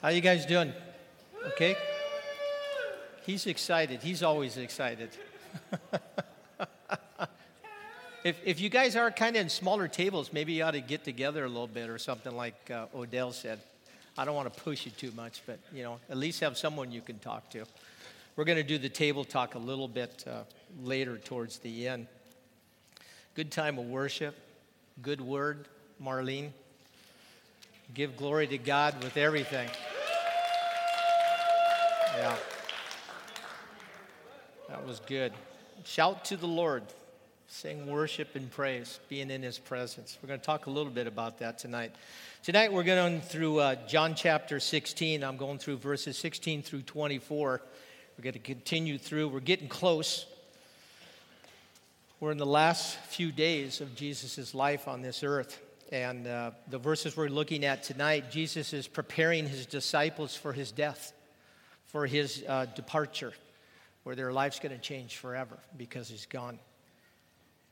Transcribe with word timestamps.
How 0.00 0.10
you 0.10 0.20
guys 0.20 0.46
doing? 0.46 0.72
Okay? 1.44 1.74
He's 3.26 3.48
excited. 3.48 4.00
He's 4.00 4.22
always 4.22 4.56
excited. 4.56 5.10
if, 8.24 8.36
if 8.44 8.60
you 8.60 8.68
guys 8.68 8.94
are 8.94 9.10
kind 9.10 9.34
of 9.34 9.42
in 9.42 9.48
smaller 9.48 9.88
tables, 9.88 10.32
maybe 10.32 10.52
you 10.52 10.62
ought 10.62 10.70
to 10.70 10.80
get 10.80 11.02
together 11.02 11.44
a 11.44 11.48
little 11.48 11.66
bit 11.66 11.90
or 11.90 11.98
something 11.98 12.36
like 12.36 12.70
uh, 12.70 12.86
Odell 12.94 13.32
said. 13.32 13.58
I 14.16 14.24
don't 14.24 14.36
want 14.36 14.54
to 14.54 14.60
push 14.60 14.86
you 14.86 14.92
too 14.92 15.10
much, 15.16 15.42
but 15.46 15.58
you 15.74 15.82
know, 15.82 15.98
at 16.08 16.16
least 16.16 16.38
have 16.40 16.56
someone 16.56 16.92
you 16.92 17.00
can 17.00 17.18
talk 17.18 17.50
to. 17.50 17.64
We're 18.36 18.44
going 18.44 18.58
to 18.58 18.62
do 18.62 18.78
the 18.78 18.88
table 18.88 19.24
talk 19.24 19.56
a 19.56 19.58
little 19.58 19.88
bit 19.88 20.24
uh, 20.28 20.42
later 20.80 21.18
towards 21.18 21.58
the 21.58 21.88
end. 21.88 22.06
Good 23.34 23.50
time 23.50 23.78
of 23.80 23.86
worship, 23.86 24.36
good 25.02 25.20
word, 25.20 25.66
Marlene. 26.00 26.50
Give 27.94 28.16
glory 28.16 28.46
to 28.46 28.58
God 28.58 29.02
with 29.02 29.16
everything. 29.16 29.68
Yeah. 32.18 32.34
That 34.68 34.84
was 34.84 34.98
good. 34.98 35.32
Shout 35.84 36.24
to 36.24 36.36
the 36.36 36.48
Lord. 36.48 36.82
Sing 37.46 37.86
worship 37.86 38.34
and 38.34 38.50
praise, 38.50 38.98
being 39.08 39.30
in 39.30 39.40
his 39.40 39.60
presence. 39.60 40.18
We're 40.20 40.26
going 40.26 40.40
to 40.40 40.44
talk 40.44 40.66
a 40.66 40.70
little 40.70 40.90
bit 40.90 41.06
about 41.06 41.38
that 41.38 41.60
tonight. 41.60 41.94
Tonight 42.42 42.72
we're 42.72 42.82
going 42.82 43.20
through 43.20 43.60
uh, 43.60 43.76
John 43.86 44.16
chapter 44.16 44.58
16. 44.58 45.22
I'm 45.22 45.36
going 45.36 45.58
through 45.58 45.76
verses 45.76 46.18
16 46.18 46.62
through 46.62 46.82
24. 46.82 47.62
We're 48.18 48.22
going 48.24 48.32
to 48.32 48.40
continue 48.40 48.98
through. 48.98 49.28
We're 49.28 49.38
getting 49.38 49.68
close. 49.68 50.26
We're 52.18 52.32
in 52.32 52.38
the 52.38 52.46
last 52.46 52.96
few 52.96 53.30
days 53.30 53.80
of 53.80 53.94
Jesus' 53.94 54.56
life 54.56 54.88
on 54.88 55.02
this 55.02 55.22
earth. 55.22 55.62
And 55.92 56.26
uh, 56.26 56.50
the 56.68 56.78
verses 56.78 57.16
we're 57.16 57.28
looking 57.28 57.64
at 57.64 57.84
tonight, 57.84 58.32
Jesus 58.32 58.72
is 58.72 58.88
preparing 58.88 59.46
his 59.46 59.66
disciples 59.66 60.34
for 60.34 60.52
his 60.52 60.72
death, 60.72 61.12
for 61.88 62.06
his 62.06 62.44
uh, 62.48 62.66
departure, 62.74 63.32
where 64.04 64.14
their 64.14 64.32
life's 64.32 64.58
going 64.58 64.74
to 64.74 64.80
change 64.80 65.16
forever 65.16 65.58
because 65.76 66.08
he's 66.08 66.26
gone. 66.26 66.58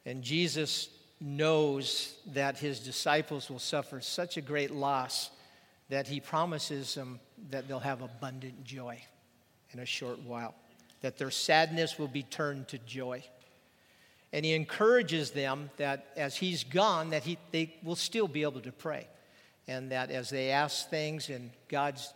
And 0.05 0.23
Jesus 0.23 0.89
knows 1.21 2.15
that 2.35 2.59
his 2.59 2.81
disciples 2.81 3.49
will 3.49 3.59
suffer 3.59 4.01
such 4.01 4.37
a 4.37 4.43
great 4.43 4.71
loss 4.71 5.31
that 5.89 6.07
he 6.07 6.21
promises 6.21 6.95
them 6.95 7.21
that 7.51 7.69
they'll 7.69 7.79
have 7.79 8.03
abundant 8.03 8.65
joy 8.65 9.01
in 9.73 9.79
a 9.79 9.87
short 9.87 10.19
while, 10.21 10.55
that 11.01 11.17
their 11.17 11.31
sadness 11.31 11.99
will 11.99 12.09
be 12.09 12.25
turned 12.25 12.69
to 12.69 12.79
joy 12.79 13.23
and 14.33 14.45
he 14.45 14.53
encourages 14.53 15.31
them 15.31 15.71
that 15.77 16.09
as 16.17 16.37
he's 16.37 16.65
gone 16.65 17.11
that 17.11 17.23
he, 17.25 17.39
they 17.53 17.75
will 17.83 17.97
still 17.97 18.29
be 18.29 18.43
able 18.43 18.61
to 18.61 18.71
pray 18.73 19.07
and 19.69 19.91
that 19.91 20.11
as 20.11 20.31
they 20.31 20.51
ask 20.51 20.91
things 20.91 21.31
in 21.31 21.51
god's, 21.69 22.13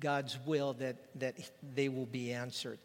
god's 0.00 0.38
will 0.46 0.72
that, 0.74 0.96
that 1.18 1.36
they 1.74 1.88
will 1.88 2.06
be 2.06 2.32
answered 2.32 2.78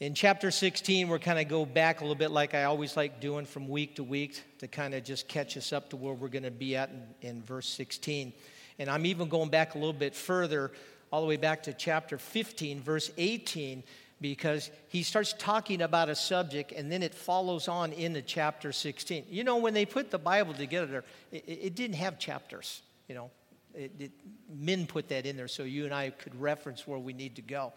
in 0.00 0.14
chapter 0.14 0.50
16 0.50 1.08
we're 1.08 1.18
kind 1.18 1.38
of 1.38 1.48
go 1.48 1.64
back 1.64 2.00
a 2.00 2.04
little 2.04 2.14
bit 2.14 2.30
like 2.30 2.54
i 2.54 2.64
always 2.64 2.96
like 2.96 3.20
doing 3.20 3.44
from 3.44 3.68
week 3.68 3.96
to 3.96 4.04
week 4.04 4.42
to 4.58 4.68
kind 4.68 4.94
of 4.94 5.04
just 5.04 5.28
catch 5.28 5.56
us 5.56 5.72
up 5.72 5.90
to 5.90 5.96
where 5.96 6.14
we're 6.14 6.28
going 6.28 6.44
to 6.44 6.50
be 6.50 6.76
at 6.76 6.90
in, 7.22 7.28
in 7.28 7.42
verse 7.42 7.68
16 7.68 8.32
and 8.78 8.90
i'm 8.90 9.06
even 9.06 9.28
going 9.28 9.50
back 9.50 9.74
a 9.74 9.78
little 9.78 9.92
bit 9.92 10.14
further 10.14 10.72
all 11.10 11.20
the 11.20 11.26
way 11.26 11.36
back 11.36 11.62
to 11.62 11.72
chapter 11.72 12.18
15 12.18 12.80
verse 12.80 13.10
18 13.18 13.82
because 14.24 14.70
he 14.88 15.02
starts 15.02 15.34
talking 15.38 15.82
about 15.82 16.08
a 16.08 16.14
subject 16.14 16.72
and 16.72 16.90
then 16.90 17.02
it 17.02 17.14
follows 17.14 17.68
on 17.68 17.92
into 17.92 18.22
chapter 18.22 18.72
16. 18.72 19.26
You 19.28 19.44
know, 19.44 19.56
when 19.58 19.74
they 19.74 19.84
put 19.84 20.10
the 20.10 20.18
Bible 20.18 20.54
together, 20.54 21.04
it, 21.30 21.44
it 21.46 21.74
didn't 21.74 21.96
have 21.96 22.18
chapters, 22.18 22.80
you 23.06 23.14
know. 23.14 23.30
It, 23.74 23.92
it, 23.98 24.12
men 24.48 24.86
put 24.86 25.08
that 25.08 25.26
in 25.26 25.36
there 25.36 25.48
so 25.48 25.62
you 25.64 25.84
and 25.84 25.94
I 25.94 26.10
could 26.10 26.40
reference 26.40 26.86
where 26.86 26.98
we 26.98 27.12
need 27.12 27.36
to 27.36 27.42
go. 27.42 27.72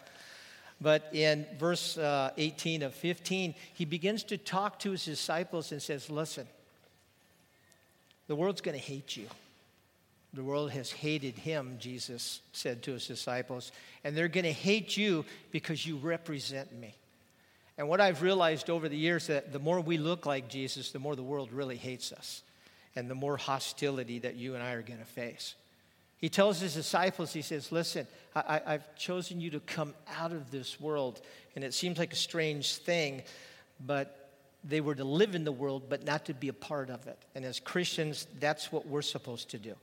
But 0.79 1.09
in 1.13 1.45
verse 1.57 1.97
uh, 1.97 2.31
18 2.37 2.83
of 2.83 2.93
15, 2.93 3.55
he 3.73 3.85
begins 3.85 4.23
to 4.25 4.37
talk 4.37 4.79
to 4.79 4.91
his 4.91 5.05
disciples 5.05 5.71
and 5.71 5.81
says, 5.81 6.09
Listen, 6.09 6.47
the 8.27 8.35
world's 8.35 8.61
going 8.61 8.77
to 8.77 8.83
hate 8.83 9.17
you. 9.17 9.27
The 10.33 10.43
world 10.43 10.71
has 10.71 10.91
hated 10.91 11.35
him, 11.35 11.77
Jesus 11.79 12.41
said 12.51 12.83
to 12.83 12.91
his 12.91 13.07
disciples, 13.07 13.71
and 14.03 14.15
they're 14.15 14.27
going 14.27 14.43
to 14.43 14.51
hate 14.51 14.95
you 14.95 15.25
because 15.51 15.85
you 15.85 15.97
represent 15.97 16.77
me. 16.77 16.93
And 17.77 17.87
what 17.87 18.01
I've 18.01 18.21
realized 18.21 18.69
over 18.69 18.89
the 18.89 18.97
years 18.97 19.27
that 19.27 19.53
the 19.53 19.59
more 19.59 19.79
we 19.79 19.97
look 19.97 20.25
like 20.25 20.49
Jesus, 20.49 20.91
the 20.91 20.99
more 20.99 21.15
the 21.15 21.23
world 21.23 21.51
really 21.51 21.77
hates 21.77 22.11
us 22.11 22.43
and 22.95 23.09
the 23.09 23.15
more 23.15 23.37
hostility 23.37 24.19
that 24.19 24.35
you 24.35 24.55
and 24.55 24.63
I 24.63 24.71
are 24.71 24.81
going 24.81 24.99
to 24.99 25.05
face. 25.05 25.55
He 26.17 26.29
tells 26.29 26.59
his 26.59 26.73
disciples, 26.73 27.31
he 27.31 27.41
says, 27.41 27.71
Listen, 27.71 28.07
I, 28.35 28.61
have 28.65 28.95
chosen 28.95 29.39
you 29.39 29.51
to 29.51 29.59
come 29.59 29.93
out 30.19 30.31
of 30.31 30.51
this 30.51 30.79
world. 30.79 31.21
And 31.55 31.63
it 31.63 31.73
seems 31.73 31.97
like 31.97 32.13
a 32.13 32.17
strange 32.17 32.75
thing, 32.75 33.23
but 33.85 34.31
they 34.63 34.81
were 34.81 34.95
to 34.95 35.03
live 35.03 35.35
in 35.35 35.43
the 35.43 35.51
world, 35.51 35.83
but 35.89 36.05
not 36.05 36.25
to 36.25 36.33
be 36.33 36.47
a 36.47 36.53
part 36.53 36.89
of 36.89 37.07
it. 37.07 37.17
And 37.35 37.45
as 37.45 37.59
Christians, 37.59 38.27
that's 38.39 38.71
what 38.71 38.87
we're 38.87 39.01
supposed 39.01 39.49
to 39.51 39.57
do 39.57 39.75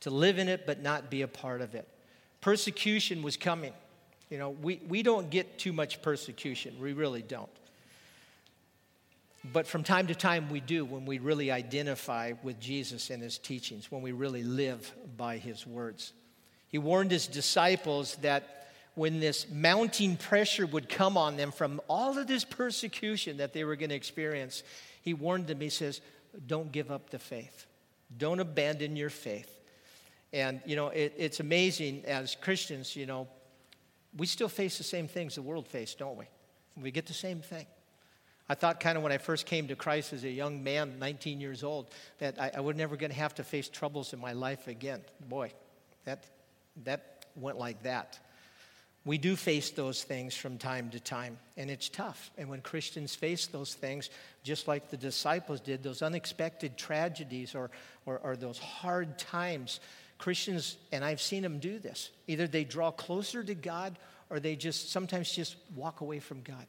to 0.00 0.10
live 0.10 0.38
in 0.38 0.48
it 0.48 0.66
but 0.66 0.82
not 0.82 1.10
be 1.10 1.22
a 1.22 1.28
part 1.28 1.60
of 1.60 1.74
it. 1.74 1.88
Persecution 2.40 3.22
was 3.22 3.36
coming. 3.36 3.72
You 4.30 4.38
know, 4.38 4.50
we, 4.50 4.80
we 4.88 5.02
don't 5.02 5.30
get 5.30 5.58
too 5.58 5.72
much 5.72 6.02
persecution, 6.02 6.76
we 6.80 6.92
really 6.92 7.22
don't. 7.22 7.48
But 9.52 9.66
from 9.66 9.82
time 9.82 10.06
to 10.08 10.14
time, 10.14 10.48
we 10.50 10.60
do 10.60 10.84
when 10.84 11.04
we 11.04 11.18
really 11.18 11.50
identify 11.50 12.32
with 12.42 12.58
Jesus 12.58 13.10
and 13.10 13.22
his 13.22 13.38
teachings, 13.38 13.90
when 13.90 14.02
we 14.02 14.12
really 14.12 14.42
live 14.42 14.94
by 15.16 15.36
his 15.38 15.66
words. 15.66 16.12
He 16.68 16.78
warned 16.78 17.10
his 17.10 17.26
disciples 17.26 18.16
that 18.22 18.68
when 18.94 19.20
this 19.20 19.46
mounting 19.50 20.16
pressure 20.16 20.66
would 20.66 20.88
come 20.88 21.16
on 21.16 21.36
them 21.36 21.52
from 21.52 21.80
all 21.88 22.16
of 22.18 22.26
this 22.26 22.44
persecution 22.44 23.36
that 23.36 23.52
they 23.52 23.62
were 23.62 23.76
going 23.76 23.90
to 23.90 23.94
experience, 23.94 24.62
he 25.02 25.14
warned 25.14 25.46
them, 25.46 25.60
he 25.60 25.68
says, 25.68 26.00
Don't 26.46 26.72
give 26.72 26.90
up 26.90 27.10
the 27.10 27.18
faith, 27.18 27.66
don't 28.16 28.40
abandon 28.40 28.96
your 28.96 29.10
faith. 29.10 29.52
And, 30.32 30.60
you 30.66 30.76
know, 30.76 30.88
it, 30.88 31.14
it's 31.16 31.40
amazing 31.40 32.04
as 32.06 32.36
Christians, 32.40 32.96
you 32.96 33.06
know, 33.06 33.28
we 34.16 34.26
still 34.26 34.48
face 34.48 34.78
the 34.78 34.84
same 34.84 35.08
things 35.08 35.34
the 35.34 35.42
world 35.42 35.68
faced, 35.68 35.98
don't 35.98 36.16
we? 36.16 36.24
We 36.80 36.90
get 36.90 37.06
the 37.06 37.14
same 37.14 37.40
thing. 37.40 37.66
I 38.48 38.54
thought 38.54 38.78
kind 38.78 38.96
of 38.96 39.02
when 39.02 39.12
I 39.12 39.18
first 39.18 39.46
came 39.46 39.68
to 39.68 39.76
Christ 39.76 40.12
as 40.12 40.22
a 40.22 40.30
young 40.30 40.62
man, 40.62 40.98
19 40.98 41.40
years 41.40 41.64
old, 41.64 41.90
that 42.18 42.40
I, 42.40 42.52
I 42.56 42.60
was 42.60 42.76
never 42.76 42.96
going 42.96 43.10
to 43.10 43.16
have 43.16 43.34
to 43.36 43.44
face 43.44 43.68
troubles 43.68 44.12
in 44.12 44.20
my 44.20 44.32
life 44.32 44.68
again. 44.68 45.00
Boy, 45.28 45.52
that, 46.04 46.24
that 46.84 47.26
went 47.34 47.58
like 47.58 47.82
that. 47.82 48.18
We 49.04 49.18
do 49.18 49.36
face 49.36 49.70
those 49.70 50.02
things 50.02 50.34
from 50.34 50.58
time 50.58 50.90
to 50.90 50.98
time, 50.98 51.38
and 51.56 51.70
it's 51.70 51.88
tough. 51.88 52.32
And 52.36 52.48
when 52.48 52.60
Christians 52.60 53.14
face 53.14 53.46
those 53.46 53.72
things, 53.72 54.10
just 54.42 54.66
like 54.66 54.90
the 54.90 54.96
disciples 54.96 55.60
did, 55.60 55.82
those 55.84 56.02
unexpected 56.02 56.76
tragedies 56.76 57.54
or, 57.54 57.70
or, 58.04 58.18
or 58.18 58.36
those 58.36 58.58
hard 58.58 59.16
times, 59.16 59.78
Christians, 60.18 60.76
and 60.90 61.04
I've 61.04 61.20
seen 61.20 61.42
them 61.42 61.60
do 61.60 61.78
this, 61.78 62.10
either 62.26 62.48
they 62.48 62.64
draw 62.64 62.90
closer 62.90 63.44
to 63.44 63.54
God 63.54 63.96
or 64.28 64.40
they 64.40 64.56
just 64.56 64.90
sometimes 64.90 65.30
just 65.30 65.54
walk 65.76 66.00
away 66.00 66.18
from 66.18 66.42
God. 66.42 66.66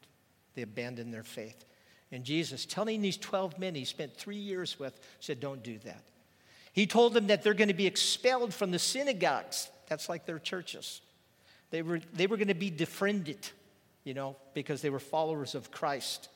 They 0.53 0.61
abandon 0.61 1.09
their 1.09 1.23
faith. 1.23 1.65
And 2.11 2.23
Jesus, 2.23 2.65
telling 2.65 3.01
these 3.01 3.17
12 3.17 3.59
men 3.59 3.75
he 3.75 3.85
spent 3.85 4.15
three 4.15 4.37
years 4.37 4.79
with, 4.79 4.97
said, 5.19 5.39
Don't 5.39 5.63
do 5.63 5.77
that. 5.79 6.03
He 6.71 6.87
told 6.87 7.13
them 7.13 7.27
that 7.27 7.43
they're 7.43 7.53
going 7.53 7.67
to 7.67 7.73
be 7.73 7.87
expelled 7.87 8.53
from 8.53 8.71
the 8.71 8.79
synagogues. 8.79 9.69
That's 9.87 10.09
like 10.09 10.25
their 10.25 10.39
churches. 10.39 11.01
They 11.71 11.81
were, 11.81 11.99
they 12.13 12.27
were 12.27 12.37
going 12.37 12.47
to 12.47 12.53
be 12.53 12.69
defriended, 12.69 13.49
you 14.03 14.13
know, 14.13 14.35
because 14.53 14.81
they 14.81 14.89
were 14.89 14.99
followers 14.99 15.55
of 15.55 15.71
Christ. 15.71 16.29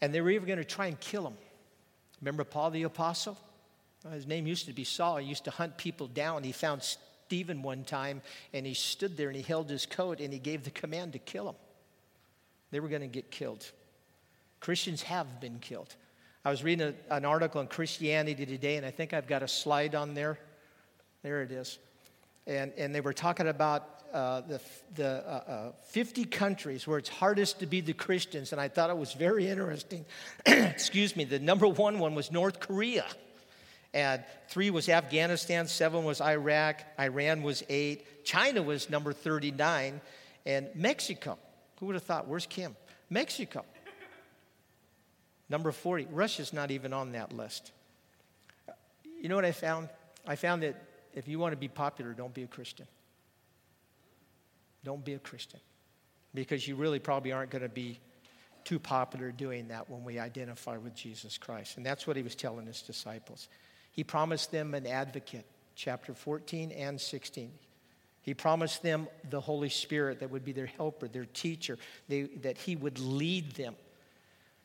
And 0.00 0.14
they 0.14 0.20
were 0.20 0.30
even 0.30 0.46
going 0.46 0.58
to 0.58 0.64
try 0.64 0.86
and 0.86 0.98
kill 0.98 1.26
him. 1.26 1.36
Remember 2.20 2.44
Paul 2.44 2.70
the 2.70 2.84
Apostle? 2.84 3.38
His 4.12 4.26
name 4.26 4.46
used 4.46 4.66
to 4.66 4.72
be 4.72 4.84
Saul. 4.84 5.18
He 5.18 5.26
used 5.26 5.44
to 5.44 5.50
hunt 5.50 5.76
people 5.76 6.06
down. 6.06 6.42
He 6.42 6.52
found 6.52 6.82
Stephen 6.82 7.62
one 7.62 7.84
time 7.84 8.22
and 8.52 8.64
he 8.64 8.74
stood 8.74 9.16
there 9.16 9.28
and 9.28 9.36
he 9.36 9.42
held 9.42 9.68
his 9.68 9.86
coat 9.86 10.20
and 10.20 10.32
he 10.32 10.38
gave 10.38 10.64
the 10.64 10.70
command 10.70 11.12
to 11.12 11.18
kill 11.18 11.48
him. 11.48 11.56
They 12.70 12.80
were 12.80 12.88
going 12.88 13.02
to 13.02 13.08
get 13.08 13.30
killed. 13.30 13.70
Christians 14.60 15.02
have 15.02 15.40
been 15.40 15.58
killed. 15.60 15.94
I 16.44 16.50
was 16.50 16.62
reading 16.62 16.94
a, 17.10 17.14
an 17.14 17.24
article 17.24 17.60
on 17.60 17.66
Christianity 17.66 18.46
Today, 18.46 18.76
and 18.76 18.86
I 18.86 18.90
think 18.90 19.12
I've 19.12 19.26
got 19.26 19.42
a 19.42 19.48
slide 19.48 19.94
on 19.94 20.14
there. 20.14 20.38
There 21.22 21.42
it 21.42 21.52
is. 21.52 21.78
And, 22.46 22.72
and 22.78 22.94
they 22.94 23.00
were 23.00 23.12
talking 23.12 23.48
about 23.48 23.98
uh, 24.12 24.40
the, 24.42 24.60
the 24.94 25.22
uh, 25.26 25.30
uh, 25.30 25.72
50 25.88 26.24
countries 26.24 26.86
where 26.86 26.98
it's 26.98 27.08
hardest 27.08 27.60
to 27.60 27.66
be 27.66 27.80
the 27.80 27.92
Christians, 27.92 28.52
and 28.52 28.60
I 28.60 28.68
thought 28.68 28.90
it 28.90 28.96
was 28.96 29.12
very 29.12 29.48
interesting. 29.48 30.04
Excuse 30.46 31.14
me, 31.14 31.24
the 31.24 31.38
number 31.38 31.68
one 31.68 31.98
one 31.98 32.14
was 32.14 32.32
North 32.32 32.60
Korea. 32.60 33.04
And 33.94 34.22
three 34.48 34.70
was 34.70 34.88
Afghanistan, 34.88 35.66
seven 35.66 36.04
was 36.04 36.20
Iraq, 36.20 36.82
Iran 37.00 37.42
was 37.42 37.62
eight, 37.68 38.24
China 38.24 38.62
was 38.62 38.90
number 38.90 39.12
39, 39.12 40.00
and 40.44 40.68
Mexico. 40.74 41.38
Who 41.78 41.86
would 41.86 41.94
have 41.94 42.02
thought? 42.02 42.26
Where's 42.26 42.46
Kim? 42.46 42.76
Mexico. 43.08 43.64
Number 45.48 45.72
40. 45.72 46.08
Russia's 46.10 46.52
not 46.52 46.70
even 46.70 46.92
on 46.92 47.12
that 47.12 47.32
list. 47.32 47.72
You 49.20 49.28
know 49.28 49.36
what 49.36 49.44
I 49.44 49.52
found? 49.52 49.88
I 50.26 50.36
found 50.36 50.62
that 50.62 50.76
if 51.14 51.26
you 51.26 51.38
want 51.38 51.52
to 51.52 51.56
be 51.56 51.68
popular, 51.68 52.12
don't 52.12 52.34
be 52.34 52.42
a 52.42 52.46
Christian. 52.46 52.86
Don't 54.84 55.04
be 55.04 55.14
a 55.14 55.18
Christian. 55.18 55.60
Because 56.34 56.68
you 56.68 56.76
really 56.76 56.98
probably 56.98 57.32
aren't 57.32 57.50
going 57.50 57.62
to 57.62 57.68
be 57.68 57.98
too 58.64 58.78
popular 58.78 59.32
doing 59.32 59.68
that 59.68 59.88
when 59.88 60.04
we 60.04 60.18
identify 60.18 60.76
with 60.76 60.94
Jesus 60.94 61.38
Christ. 61.38 61.78
And 61.78 61.86
that's 61.86 62.06
what 62.06 62.16
he 62.16 62.22
was 62.22 62.34
telling 62.34 62.66
his 62.66 62.82
disciples. 62.82 63.48
He 63.92 64.04
promised 64.04 64.52
them 64.52 64.74
an 64.74 64.86
advocate, 64.86 65.46
chapter 65.74 66.12
14 66.12 66.70
and 66.72 67.00
16. 67.00 67.50
He 68.28 68.34
promised 68.34 68.82
them 68.82 69.08
the 69.30 69.40
Holy 69.40 69.70
Spirit 69.70 70.20
that 70.20 70.30
would 70.30 70.44
be 70.44 70.52
their 70.52 70.66
helper, 70.66 71.08
their 71.08 71.24
teacher, 71.24 71.78
they, 72.08 72.24
that 72.42 72.58
he 72.58 72.76
would 72.76 72.98
lead 72.98 73.52
them. 73.52 73.74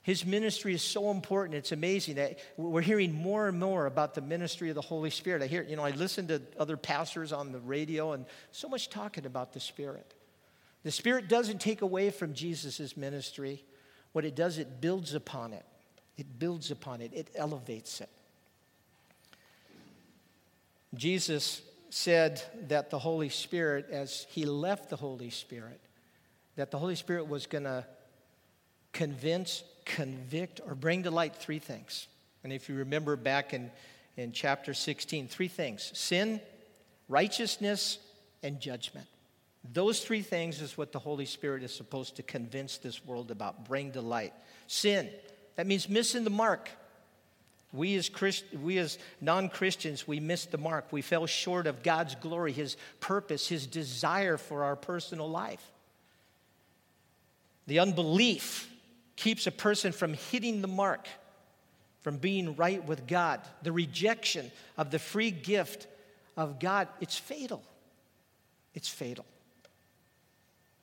His 0.01 0.25
ministry 0.25 0.73
is 0.73 0.81
so 0.81 1.11
important. 1.11 1.55
It's 1.55 1.71
amazing 1.71 2.15
that 2.15 2.39
we're 2.57 2.81
hearing 2.81 3.13
more 3.13 3.47
and 3.47 3.57
more 3.57 3.85
about 3.85 4.15
the 4.15 4.21
ministry 4.21 4.67
of 4.67 4.75
the 4.75 4.81
Holy 4.81 5.09
Spirit. 5.09 5.41
I 5.41 5.47
hear, 5.47 5.63
you 5.63 5.77
know, 5.77 5.85
I 5.85 5.91
listen 5.91 6.27
to 6.27 6.41
other 6.59 6.75
pastors 6.75 7.31
on 7.31 7.53
the 7.53 7.59
radio 7.59 8.11
and 8.11 8.25
so 8.51 8.67
much 8.67 8.89
talking 8.89 9.25
about 9.25 9.53
the 9.53 9.61
Spirit. 9.61 10.13
The 10.83 10.91
Spirit 10.91 11.29
doesn't 11.29 11.61
take 11.61 11.81
away 11.81 12.09
from 12.09 12.33
Jesus' 12.33 12.97
ministry. 12.97 13.63
What 14.11 14.25
it 14.25 14.35
does, 14.35 14.57
it 14.57 14.81
builds 14.81 15.13
upon 15.13 15.53
it. 15.53 15.65
It 16.17 16.37
builds 16.37 16.69
upon 16.69 16.99
it, 16.99 17.13
it 17.13 17.29
elevates 17.33 18.01
it. 18.01 18.09
Jesus 20.93 21.61
said 21.93 22.41
that 22.69 22.89
the 22.89 22.97
Holy 22.97 23.29
Spirit, 23.29 23.87
as 23.91 24.25
he 24.31 24.45
left 24.45 24.89
the 24.89 24.95
Holy 24.95 25.29
Spirit, 25.29 25.79
that 26.55 26.71
the 26.71 26.79
Holy 26.79 26.95
Spirit 26.95 27.27
was 27.27 27.45
going 27.45 27.65
to 27.65 27.85
convince, 28.93 29.63
convict, 29.85 30.59
or 30.65 30.73
bring 30.73 31.03
to 31.03 31.11
light 31.11 31.35
three 31.35 31.59
things. 31.59 32.07
And 32.43 32.51
if 32.51 32.67
you 32.67 32.73
remember 32.75 33.15
back 33.15 33.53
in, 33.53 33.69
in 34.17 34.31
chapter 34.31 34.73
16, 34.73 35.27
three 35.27 35.47
things 35.47 35.91
sin, 35.93 36.41
righteousness, 37.09 37.99
and 38.41 38.59
judgment. 38.59 39.05
Those 39.71 40.03
three 40.03 40.23
things 40.23 40.61
is 40.61 40.75
what 40.75 40.93
the 40.93 40.99
Holy 40.99 41.27
Spirit 41.27 41.61
is 41.61 41.75
supposed 41.75 42.15
to 42.15 42.23
convince 42.23 42.79
this 42.79 43.05
world 43.05 43.29
about, 43.29 43.67
bring 43.67 43.91
to 43.91 44.01
light. 44.01 44.33
Sin, 44.65 45.11
that 45.57 45.67
means 45.67 45.87
missing 45.87 46.23
the 46.23 46.31
mark. 46.31 46.71
We 47.73 47.95
as, 47.95 48.07
Christ, 48.07 48.45
we 48.61 48.77
as 48.77 48.99
non 49.19 49.49
Christians, 49.49 50.07
we 50.07 50.19
missed 50.19 50.51
the 50.51 50.59
mark. 50.59 50.93
We 50.93 51.01
fell 51.01 51.25
short 51.25 51.65
of 51.65 51.81
God's 51.81 52.13
glory, 52.15 52.51
His 52.51 52.77
purpose, 52.99 53.47
His 53.47 53.65
desire 53.65 54.37
for 54.37 54.63
our 54.63 54.75
personal 54.75 55.27
life. 55.27 55.71
The 57.65 57.79
unbelief 57.79 58.69
keeps 59.15 59.47
a 59.47 59.51
person 59.51 59.91
from 59.91 60.13
hitting 60.13 60.61
the 60.61 60.67
mark, 60.67 61.07
from 62.01 62.17
being 62.17 62.55
right 62.55 62.85
with 62.85 63.07
God. 63.07 63.41
The 63.63 63.71
rejection 63.71 64.51
of 64.77 64.91
the 64.91 64.99
free 64.99 65.31
gift 65.31 65.87
of 66.37 66.59
God, 66.59 66.87
it's 67.01 67.17
fatal. 67.17 67.63
It's 68.75 68.89
fatal. 68.89 69.25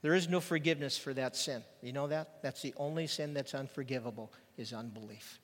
There 0.02 0.14
is 0.14 0.28
no 0.28 0.40
forgiveness 0.40 0.98
for 0.98 1.14
that 1.14 1.36
sin. 1.36 1.62
You 1.82 1.92
know 1.92 2.08
that? 2.08 2.42
That's 2.42 2.62
the 2.62 2.74
only 2.76 3.06
sin 3.06 3.34
that's 3.34 3.54
unforgivable 3.54 4.32
is 4.56 4.72
unbelief. 4.72 5.38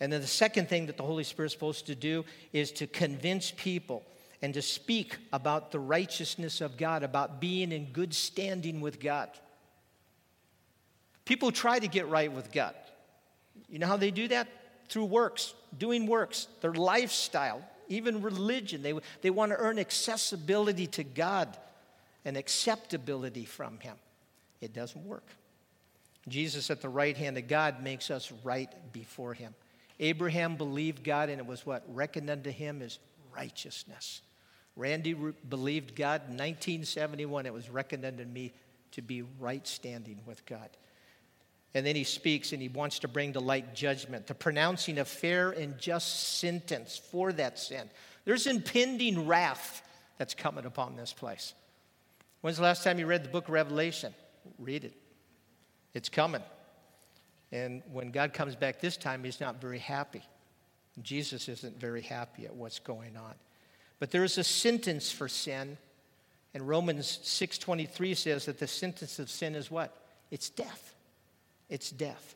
And 0.00 0.10
then 0.12 0.22
the 0.22 0.26
second 0.26 0.68
thing 0.68 0.86
that 0.86 0.96
the 0.96 1.02
Holy 1.02 1.24
Spirit 1.24 1.46
is 1.46 1.52
supposed 1.52 1.86
to 1.86 1.94
do 1.94 2.24
is 2.52 2.72
to 2.72 2.86
convince 2.86 3.50
people 3.50 4.02
and 4.42 4.54
to 4.54 4.62
speak 4.62 5.16
about 5.32 5.70
the 5.70 5.78
righteousness 5.78 6.62
of 6.62 6.78
God, 6.78 7.02
about 7.02 7.40
being 7.40 7.72
in 7.72 7.92
good 7.92 8.14
standing 8.14 8.80
with 8.80 8.98
God. 8.98 9.28
People 11.26 11.52
try 11.52 11.78
to 11.78 11.86
get 11.86 12.08
right 12.08 12.32
with 12.32 12.50
God. 12.50 12.74
You 13.68 13.78
know 13.78 13.86
how 13.86 13.98
they 13.98 14.10
do 14.10 14.28
that? 14.28 14.48
Through 14.88 15.04
works, 15.04 15.54
doing 15.78 16.06
works, 16.06 16.48
their 16.62 16.72
lifestyle, 16.72 17.62
even 17.88 18.22
religion. 18.22 18.82
They, 18.82 18.94
they 19.20 19.30
want 19.30 19.52
to 19.52 19.58
earn 19.58 19.78
accessibility 19.78 20.86
to 20.88 21.04
God 21.04 21.56
and 22.24 22.36
acceptability 22.36 23.44
from 23.44 23.78
Him. 23.78 23.96
It 24.60 24.72
doesn't 24.72 25.04
work. 25.04 25.26
Jesus 26.28 26.70
at 26.70 26.80
the 26.80 26.88
right 26.88 27.16
hand 27.16 27.36
of 27.38 27.48
God 27.48 27.82
makes 27.82 28.10
us 28.10 28.32
right 28.42 28.70
before 28.92 29.34
Him. 29.34 29.54
Abraham 30.00 30.56
believed 30.56 31.04
God, 31.04 31.28
and 31.28 31.38
it 31.38 31.46
was 31.46 31.64
what? 31.64 31.84
Reckoned 31.86 32.30
unto 32.30 32.50
him 32.50 32.82
as 32.82 32.98
righteousness. 33.36 34.22
Randy 34.74 35.14
re- 35.14 35.32
believed 35.48 35.94
God 35.94 36.22
in 36.22 36.36
1971. 36.36 37.46
It 37.46 37.52
was 37.52 37.68
reckoned 37.68 38.04
unto 38.04 38.24
me 38.24 38.52
to 38.92 39.02
be 39.02 39.22
right 39.38 39.66
standing 39.66 40.18
with 40.26 40.44
God. 40.46 40.70
And 41.74 41.86
then 41.86 41.94
he 41.94 42.04
speaks 42.04 42.52
and 42.52 42.60
he 42.60 42.68
wants 42.68 42.98
to 43.00 43.08
bring 43.08 43.34
to 43.34 43.40
light 43.40 43.74
judgment, 43.74 44.26
the 44.26 44.34
pronouncing 44.34 44.98
a 44.98 45.04
fair 45.04 45.50
and 45.50 45.78
just 45.78 46.38
sentence 46.38 47.00
for 47.10 47.32
that 47.34 47.58
sin. 47.58 47.88
There's 48.24 48.46
impending 48.46 49.26
wrath 49.26 49.82
that's 50.18 50.34
coming 50.34 50.64
upon 50.64 50.96
this 50.96 51.12
place. 51.12 51.54
When's 52.40 52.56
the 52.56 52.62
last 52.62 52.82
time 52.82 52.98
you 52.98 53.06
read 53.06 53.22
the 53.22 53.28
book 53.28 53.48
of 53.48 53.54
Revelation? 53.54 54.14
Read 54.58 54.84
it. 54.84 54.94
It's 55.94 56.08
coming. 56.08 56.42
And 57.52 57.82
when 57.92 58.10
God 58.10 58.32
comes 58.32 58.54
back 58.54 58.80
this 58.80 58.96
time, 58.96 59.24
he's 59.24 59.40
not 59.40 59.60
very 59.60 59.78
happy. 59.78 60.22
Jesus 61.02 61.48
isn't 61.48 61.78
very 61.78 62.02
happy 62.02 62.44
at 62.44 62.54
what's 62.54 62.78
going 62.78 63.16
on. 63.16 63.34
But 63.98 64.10
there 64.10 64.24
is 64.24 64.38
a 64.38 64.44
sentence 64.44 65.10
for 65.10 65.28
sin, 65.28 65.76
and 66.54 66.66
Romans 66.66 67.20
6:23 67.22 68.14
says 68.14 68.46
that 68.46 68.58
the 68.58 68.66
sentence 68.66 69.18
of 69.18 69.30
sin 69.30 69.54
is 69.54 69.70
what? 69.70 69.96
It's 70.30 70.48
death. 70.48 70.94
It's 71.68 71.90
death. 71.90 72.34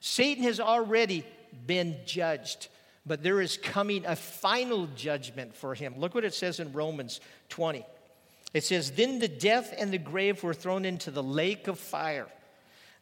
Satan 0.00 0.44
has 0.44 0.60
already 0.60 1.24
been 1.66 1.98
judged, 2.04 2.68
but 3.06 3.22
there 3.22 3.40
is 3.40 3.56
coming 3.56 4.04
a 4.06 4.16
final 4.16 4.86
judgment 4.88 5.54
for 5.54 5.74
him. 5.74 5.94
Look 5.98 6.14
what 6.14 6.24
it 6.24 6.34
says 6.34 6.60
in 6.60 6.72
Romans 6.72 7.20
20. 7.48 7.84
It 8.52 8.64
says, 8.64 8.92
Then 8.92 9.18
the 9.18 9.28
death 9.28 9.74
and 9.76 9.92
the 9.92 9.98
grave 9.98 10.42
were 10.42 10.54
thrown 10.54 10.84
into 10.84 11.10
the 11.10 11.22
lake 11.22 11.68
of 11.68 11.78
fire. 11.78 12.28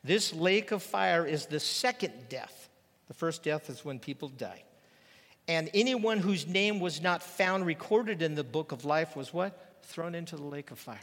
This 0.04 0.32
lake 0.32 0.72
of 0.72 0.82
fire 0.82 1.24
is 1.24 1.46
the 1.46 1.60
second 1.60 2.12
death. 2.28 2.68
The 3.08 3.14
first 3.14 3.42
death 3.42 3.70
is 3.70 3.84
when 3.84 3.98
people 3.98 4.28
die. 4.28 4.62
And 5.48 5.70
anyone 5.74 6.18
whose 6.18 6.46
name 6.46 6.80
was 6.80 7.02
not 7.02 7.22
found 7.22 7.66
recorded 7.66 8.22
in 8.22 8.34
the 8.34 8.44
book 8.44 8.72
of 8.72 8.84
life 8.84 9.16
was 9.16 9.32
what? 9.32 9.76
Thrown 9.82 10.14
into 10.14 10.36
the 10.36 10.42
lake 10.42 10.70
of 10.70 10.78
fire. 10.78 10.98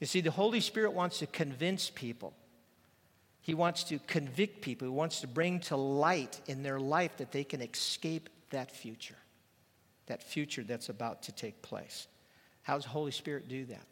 You 0.00 0.06
see, 0.06 0.20
the 0.20 0.30
Holy 0.30 0.60
Spirit 0.60 0.92
wants 0.92 1.18
to 1.20 1.26
convince 1.26 1.90
people. 1.90 2.34
He 3.40 3.54
wants 3.54 3.84
to 3.84 3.98
convict 4.00 4.62
people. 4.62 4.88
He 4.88 4.92
wants 4.92 5.20
to 5.20 5.26
bring 5.26 5.60
to 5.60 5.76
light 5.76 6.40
in 6.46 6.62
their 6.62 6.80
life 6.80 7.16
that 7.18 7.32
they 7.32 7.44
can 7.44 7.60
escape 7.60 8.28
that 8.50 8.70
future, 8.70 9.16
that 10.06 10.22
future 10.22 10.62
that's 10.62 10.88
about 10.88 11.22
to 11.24 11.32
take 11.32 11.60
place. 11.62 12.06
How 12.62 12.74
does 12.74 12.84
the 12.84 12.90
Holy 12.90 13.12
Spirit 13.12 13.48
do 13.48 13.66
that? 13.66 13.84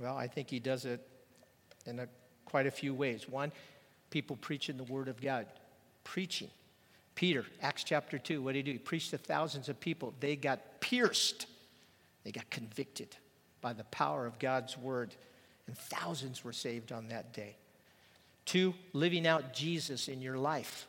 Well, 0.00 0.16
I 0.16 0.26
think 0.26 0.50
He 0.50 0.58
does 0.58 0.84
it 0.84 1.06
in 1.86 2.00
a 2.00 2.08
quite 2.52 2.66
a 2.66 2.70
few 2.70 2.92
ways. 2.92 3.26
One, 3.26 3.50
people 4.10 4.36
preaching 4.36 4.76
the 4.76 4.84
Word 4.84 5.08
of 5.08 5.20
God. 5.22 5.46
Preaching. 6.04 6.50
Peter, 7.14 7.46
Acts 7.62 7.82
chapter 7.82 8.18
2, 8.18 8.42
what 8.42 8.52
did 8.52 8.58
he 8.58 8.62
do? 8.64 8.72
He 8.72 8.78
preached 8.78 9.10
to 9.10 9.18
thousands 9.18 9.70
of 9.70 9.80
people. 9.80 10.12
They 10.20 10.36
got 10.36 10.60
pierced, 10.80 11.46
they 12.24 12.30
got 12.30 12.48
convicted 12.50 13.16
by 13.62 13.72
the 13.72 13.84
power 13.84 14.26
of 14.26 14.38
God's 14.38 14.76
Word, 14.76 15.14
and 15.66 15.76
thousands 15.76 16.44
were 16.44 16.52
saved 16.52 16.92
on 16.92 17.08
that 17.08 17.32
day. 17.32 17.56
Two, 18.44 18.74
living 18.92 19.26
out 19.26 19.54
Jesus 19.54 20.08
in 20.08 20.20
your 20.20 20.36
life 20.36 20.86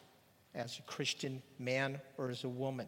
as 0.54 0.78
a 0.80 0.82
Christian 0.82 1.42
man 1.60 2.02
or 2.18 2.30
as 2.30 2.44
a 2.44 2.50
woman. 2.50 2.88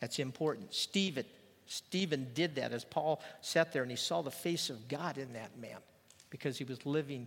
That's 0.00 0.18
important. 0.18 0.72
Stephen, 0.72 1.26
Stephen 1.66 2.28
did 2.32 2.54
that 2.54 2.72
as 2.72 2.86
Paul 2.86 3.20
sat 3.42 3.70
there 3.70 3.82
and 3.82 3.90
he 3.90 3.98
saw 3.98 4.22
the 4.22 4.30
face 4.30 4.70
of 4.70 4.88
God 4.88 5.18
in 5.18 5.34
that 5.34 5.58
man 5.60 5.76
because 6.30 6.56
he 6.56 6.64
was 6.64 6.86
living 6.86 7.26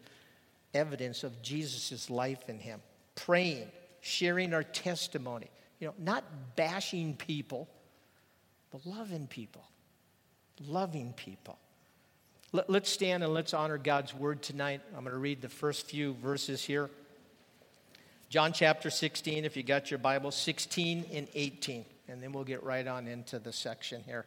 evidence 0.74 1.24
of 1.24 1.42
Jesus' 1.42 2.10
life 2.10 2.50
in 2.50 2.60
him. 2.60 2.82
Praying, 3.16 3.68
sharing 4.02 4.54
our 4.54 4.64
testimony. 4.64 5.50
You 5.80 5.88
know, 5.88 5.94
not 5.98 6.24
bashing 6.56 7.16
people, 7.16 7.68
but 8.72 8.86
loving 8.86 9.28
people. 9.28 9.64
Loving 10.68 11.14
people. 11.14 11.58
Let, 12.54 12.70
us 12.70 12.90
stand 12.90 13.24
and 13.24 13.34
let's 13.34 13.54
honor 13.54 13.78
God's 13.78 14.14
word 14.14 14.42
tonight. 14.42 14.82
I'm 14.90 15.04
going 15.04 15.14
to 15.14 15.18
read 15.18 15.42
the 15.42 15.50
first 15.50 15.88
few 15.88 16.14
verses 16.16 16.64
here. 16.64 16.90
John 18.30 18.54
chapter 18.54 18.90
16, 18.90 19.46
if 19.46 19.58
you 19.58 19.64
got 19.64 19.90
your 19.90 19.98
Bible, 19.98 20.32
16 20.32 21.06
and 21.14 21.28
18. 21.34 21.86
And 22.08 22.22
then 22.22 22.32
we'll 22.34 22.44
get 22.44 22.64
right 22.64 22.86
on 22.86 23.08
into 23.08 23.40
the 23.40 23.54
section 23.54 24.04
here. 24.06 24.26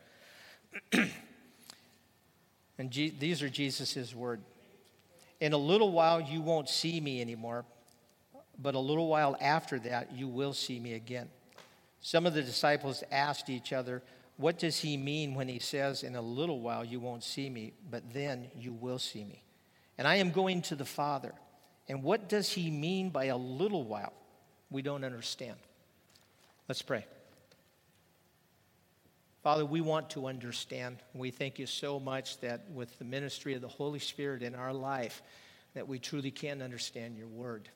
and 2.78 2.90
G- 2.90 3.14
these 3.18 3.42
are 3.42 3.50
Jesus' 3.50 4.14
word. 4.14 4.40
In 5.44 5.52
a 5.52 5.58
little 5.58 5.92
while, 5.92 6.22
you 6.22 6.40
won't 6.40 6.70
see 6.70 6.98
me 7.02 7.20
anymore, 7.20 7.66
but 8.58 8.74
a 8.74 8.78
little 8.78 9.08
while 9.08 9.36
after 9.42 9.78
that, 9.80 10.10
you 10.10 10.26
will 10.26 10.54
see 10.54 10.80
me 10.80 10.94
again. 10.94 11.28
Some 12.00 12.24
of 12.24 12.32
the 12.32 12.40
disciples 12.40 13.04
asked 13.12 13.50
each 13.50 13.70
other, 13.70 14.02
What 14.38 14.58
does 14.58 14.78
he 14.78 14.96
mean 14.96 15.34
when 15.34 15.46
he 15.46 15.58
says, 15.58 16.02
In 16.02 16.16
a 16.16 16.22
little 16.22 16.60
while, 16.60 16.82
you 16.82 16.98
won't 16.98 17.22
see 17.22 17.50
me, 17.50 17.74
but 17.90 18.14
then 18.14 18.48
you 18.56 18.72
will 18.72 18.98
see 18.98 19.22
me? 19.22 19.42
And 19.98 20.08
I 20.08 20.14
am 20.14 20.30
going 20.30 20.62
to 20.62 20.76
the 20.76 20.86
Father. 20.86 21.34
And 21.90 22.02
what 22.02 22.26
does 22.26 22.50
he 22.50 22.70
mean 22.70 23.10
by 23.10 23.26
a 23.26 23.36
little 23.36 23.84
while? 23.84 24.14
We 24.70 24.80
don't 24.80 25.04
understand. 25.04 25.58
Let's 26.68 26.80
pray. 26.80 27.04
Father, 29.44 29.66
we 29.66 29.82
want 29.82 30.08
to 30.08 30.26
understand. 30.26 30.96
We 31.12 31.30
thank 31.30 31.58
you 31.58 31.66
so 31.66 32.00
much 32.00 32.40
that 32.40 32.62
with 32.72 32.98
the 32.98 33.04
ministry 33.04 33.52
of 33.52 33.60
the 33.60 33.68
Holy 33.68 33.98
Spirit 33.98 34.42
in 34.42 34.54
our 34.54 34.72
life, 34.72 35.20
that 35.74 35.86
we 35.86 35.98
truly 35.98 36.30
can 36.30 36.62
understand 36.62 37.18
your 37.18 37.26
word. 37.26 37.68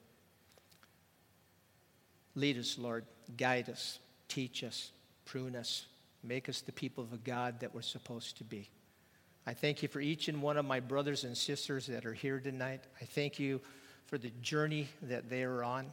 Lead 2.34 2.56
us, 2.56 2.78
Lord. 2.78 3.04
Guide 3.37 3.68
us. 3.68 3.98
Teach 4.28 4.64
us. 4.64 4.92
Prune 5.26 5.54
us. 5.54 5.84
Make 6.25 6.48
us 6.48 6.62
the 6.62 6.72
people 6.72 7.04
of 7.04 7.12
a 7.12 7.18
God 7.18 7.60
that 7.60 7.75
we're 7.75 7.82
supposed 7.82 8.38
to 8.38 8.44
be. 8.44 8.70
I 9.46 9.52
thank 9.52 9.82
you 9.82 9.88
for 9.88 10.00
each 10.00 10.28
and 10.28 10.40
one 10.40 10.56
of 10.56 10.64
my 10.64 10.80
brothers 10.80 11.25
and 11.25 11.37
sisters 11.37 11.87
that 11.88 12.06
are 12.06 12.14
here 12.14 12.40
tonight. 12.40 12.80
I 12.98 13.04
thank 13.04 13.38
you 13.38 13.60
for 14.06 14.16
the 14.16 14.32
journey 14.40 14.88
that 15.02 15.28
they 15.28 15.42
are 15.42 15.62
on. 15.62 15.92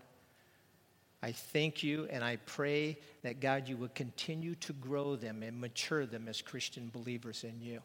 I 1.25 1.31
thank 1.31 1.81
you 1.81 2.07
and 2.11 2.23
I 2.23 2.35
pray 2.45 2.99
that 3.23 3.39
God, 3.39 3.67
you 3.67 3.77
would 3.77 3.95
continue 3.95 4.53
to 4.57 4.73
grow 4.73 5.15
them 5.15 5.41
and 5.41 5.59
mature 5.59 6.05
them 6.05 6.27
as 6.27 6.39
Christian 6.39 6.91
believers 6.93 7.43
in 7.43 7.59
you. 7.63 7.81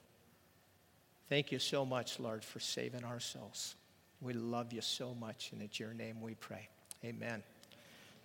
Thank 1.30 1.50
you 1.50 1.58
so 1.58 1.86
much, 1.86 2.20
Lord, 2.20 2.44
for 2.44 2.60
saving 2.60 3.02
our 3.02 3.18
souls. 3.18 3.76
We 4.20 4.34
love 4.34 4.74
you 4.74 4.82
so 4.82 5.14
much, 5.14 5.52
and 5.52 5.62
it's 5.62 5.80
your 5.80 5.94
name 5.94 6.20
we 6.20 6.34
pray. 6.34 6.68
Amen. 7.02 7.42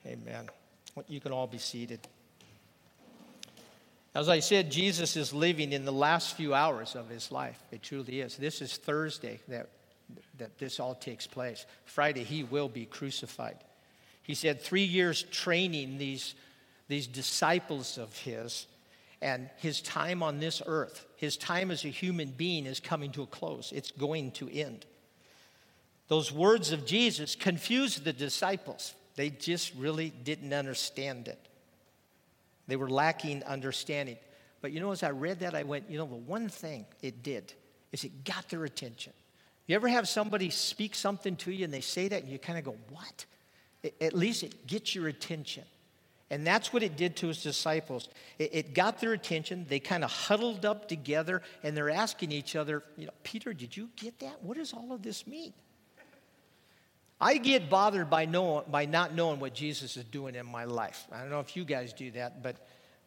Amen. 0.05 0.49
You 1.07 1.21
can 1.21 1.31
all 1.31 1.47
be 1.47 1.59
seated. 1.59 2.01
As 4.13 4.27
I 4.27 4.41
said, 4.41 4.69
Jesus 4.69 5.15
is 5.15 5.31
living 5.31 5.71
in 5.71 5.85
the 5.85 5.93
last 5.93 6.35
few 6.35 6.53
hours 6.53 6.93
of 6.93 7.07
his 7.07 7.31
life. 7.31 7.63
It 7.71 7.81
truly 7.81 8.19
is. 8.19 8.35
This 8.35 8.61
is 8.61 8.75
Thursday 8.75 9.39
that, 9.47 9.69
that 10.39 10.57
this 10.57 10.81
all 10.81 10.93
takes 10.93 11.25
place. 11.25 11.65
Friday, 11.85 12.25
he 12.25 12.43
will 12.43 12.67
be 12.67 12.83
crucified. 12.83 13.59
He's 14.25 14.41
had 14.41 14.61
three 14.61 14.83
years 14.83 15.23
training 15.23 15.97
these, 15.97 16.33
these 16.87 17.07
disciples 17.07 17.97
of 17.97 18.15
his, 18.17 18.65
and 19.21 19.49
his 19.57 19.81
time 19.81 20.23
on 20.23 20.39
this 20.39 20.61
earth, 20.65 21.05
his 21.15 21.37
time 21.37 21.71
as 21.71 21.85
a 21.85 21.89
human 21.89 22.29
being, 22.29 22.65
is 22.65 22.79
coming 22.79 23.11
to 23.11 23.23
a 23.23 23.27
close. 23.27 23.71
It's 23.71 23.91
going 23.91 24.31
to 24.31 24.49
end. 24.49 24.85
Those 26.07 26.31
words 26.31 26.71
of 26.71 26.85
Jesus 26.85 27.35
confused 27.35 28.03
the 28.03 28.13
disciples. 28.13 28.93
They 29.15 29.29
just 29.29 29.73
really 29.75 30.09
didn't 30.09 30.53
understand 30.53 31.27
it. 31.27 31.39
They 32.67 32.75
were 32.75 32.89
lacking 32.89 33.43
understanding. 33.43 34.17
But 34.61 34.71
you 34.71 34.79
know, 34.79 34.91
as 34.91 35.03
I 35.03 35.11
read 35.11 35.41
that, 35.41 35.53
I 35.53 35.63
went, 35.63 35.89
you 35.89 35.97
know, 35.97 36.07
the 36.07 36.15
one 36.15 36.49
thing 36.49 36.85
it 37.01 37.23
did 37.23 37.53
is 37.91 38.03
it 38.03 38.23
got 38.23 38.49
their 38.49 38.65
attention. 38.65 39.13
You 39.67 39.75
ever 39.75 39.87
have 39.87 40.07
somebody 40.07 40.49
speak 40.49 40.95
something 40.95 41.35
to 41.37 41.51
you 41.51 41.63
and 41.65 41.73
they 41.73 41.81
say 41.81 42.07
that 42.07 42.23
and 42.23 42.31
you 42.31 42.37
kind 42.37 42.57
of 42.57 42.65
go, 42.65 42.75
what? 42.89 43.25
At 44.01 44.13
least 44.13 44.43
it 44.43 44.67
gets 44.67 44.95
your 44.95 45.07
attention. 45.07 45.63
And 46.31 46.45
that's 46.45 46.73
what 46.73 46.81
it 46.81 46.97
did 46.97 47.15
to 47.17 47.27
his 47.27 47.43
disciples. 47.43 48.09
It, 48.39 48.49
it 48.53 48.73
got 48.73 48.99
their 48.99 49.13
attention. 49.13 49.65
They 49.69 49.79
kind 49.79 50.03
of 50.03 50.11
huddled 50.11 50.65
up 50.65 50.87
together 50.87 51.41
and 51.63 51.77
they're 51.77 51.91
asking 51.91 52.31
each 52.31 52.55
other, 52.55 52.83
you 52.97 53.05
know, 53.05 53.11
Peter, 53.23 53.53
did 53.53 53.77
you 53.77 53.89
get 53.95 54.19
that? 54.19 54.41
What 54.41 54.57
does 54.57 54.73
all 54.73 54.91
of 54.91 55.03
this 55.03 55.27
mean? 55.27 55.53
I 57.21 57.37
get 57.37 57.69
bothered 57.69 58.09
by, 58.09 58.25
know, 58.25 58.63
by 58.69 58.85
not 58.85 59.13
knowing 59.13 59.39
what 59.39 59.53
Jesus 59.53 59.95
is 59.97 60.03
doing 60.05 60.35
in 60.35 60.45
my 60.45 60.65
life. 60.65 61.07
I 61.11 61.21
don't 61.21 61.29
know 61.29 61.39
if 61.39 61.55
you 61.55 61.63
guys 61.63 61.93
do 61.93 62.11
that, 62.11 62.43
but, 62.43 62.57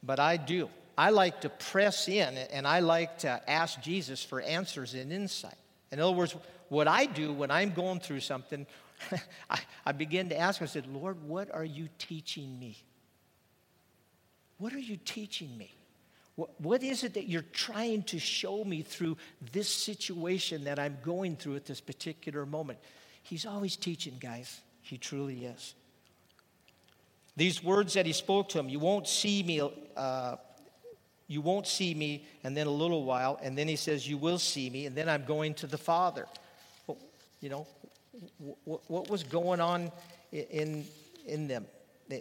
but 0.02 0.18
I 0.18 0.36
do. 0.36 0.70
I 0.96 1.10
like 1.10 1.42
to 1.42 1.48
press 1.48 2.08
in 2.08 2.36
and 2.36 2.66
I 2.66 2.80
like 2.80 3.18
to 3.18 3.42
ask 3.50 3.80
Jesus 3.80 4.24
for 4.24 4.40
answers 4.40 4.94
and 4.94 5.12
insight. 5.12 5.54
In 5.92 6.00
other 6.00 6.12
words, 6.12 6.34
what 6.68 6.88
I 6.88 7.06
do 7.06 7.32
when 7.32 7.50
I'm 7.50 7.72
going 7.72 8.00
through 8.00 8.20
something 8.20 8.66
I, 9.50 9.60
I 9.86 9.92
began 9.92 10.28
to 10.30 10.38
ask 10.38 10.60
him, 10.60 10.64
I 10.64 10.68
said, 10.68 10.86
Lord, 10.86 11.22
what 11.26 11.52
are 11.54 11.64
you 11.64 11.88
teaching 11.98 12.58
me? 12.58 12.76
What 14.58 14.72
are 14.72 14.78
you 14.78 14.96
teaching 14.96 15.56
me? 15.56 15.72
What, 16.34 16.60
what 16.60 16.82
is 16.82 17.04
it 17.04 17.14
that 17.14 17.28
you're 17.28 17.42
trying 17.52 18.02
to 18.04 18.18
show 18.18 18.64
me 18.64 18.82
through 18.82 19.16
this 19.52 19.68
situation 19.68 20.64
that 20.64 20.78
I'm 20.78 20.98
going 21.02 21.36
through 21.36 21.56
at 21.56 21.64
this 21.64 21.80
particular 21.80 22.46
moment? 22.46 22.78
He's 23.22 23.46
always 23.46 23.76
teaching, 23.76 24.14
guys. 24.20 24.60
He 24.82 24.98
truly 24.98 25.44
is. 25.44 25.74
These 27.36 27.62
words 27.62 27.94
that 27.94 28.06
he 28.06 28.12
spoke 28.12 28.48
to 28.50 28.58
him, 28.58 28.68
you 28.68 28.80
won't 28.80 29.06
see 29.06 29.42
me, 29.42 29.60
uh, 29.96 30.36
you 31.28 31.40
won't 31.40 31.66
see 31.66 31.94
me, 31.94 32.24
and 32.42 32.56
then 32.56 32.66
a 32.66 32.70
little 32.70 33.04
while, 33.04 33.38
and 33.42 33.56
then 33.56 33.68
he 33.68 33.76
says, 33.76 34.08
you 34.08 34.16
will 34.18 34.38
see 34.38 34.68
me, 34.70 34.86
and 34.86 34.96
then 34.96 35.08
I'm 35.08 35.24
going 35.24 35.54
to 35.54 35.68
the 35.68 35.78
Father. 35.78 36.26
Well, 36.86 36.98
you 37.40 37.48
know, 37.48 37.66
what 38.38 39.10
was 39.10 39.22
going 39.22 39.60
on 39.60 39.90
in, 40.32 40.84
in 41.26 41.48
them, 41.48 41.66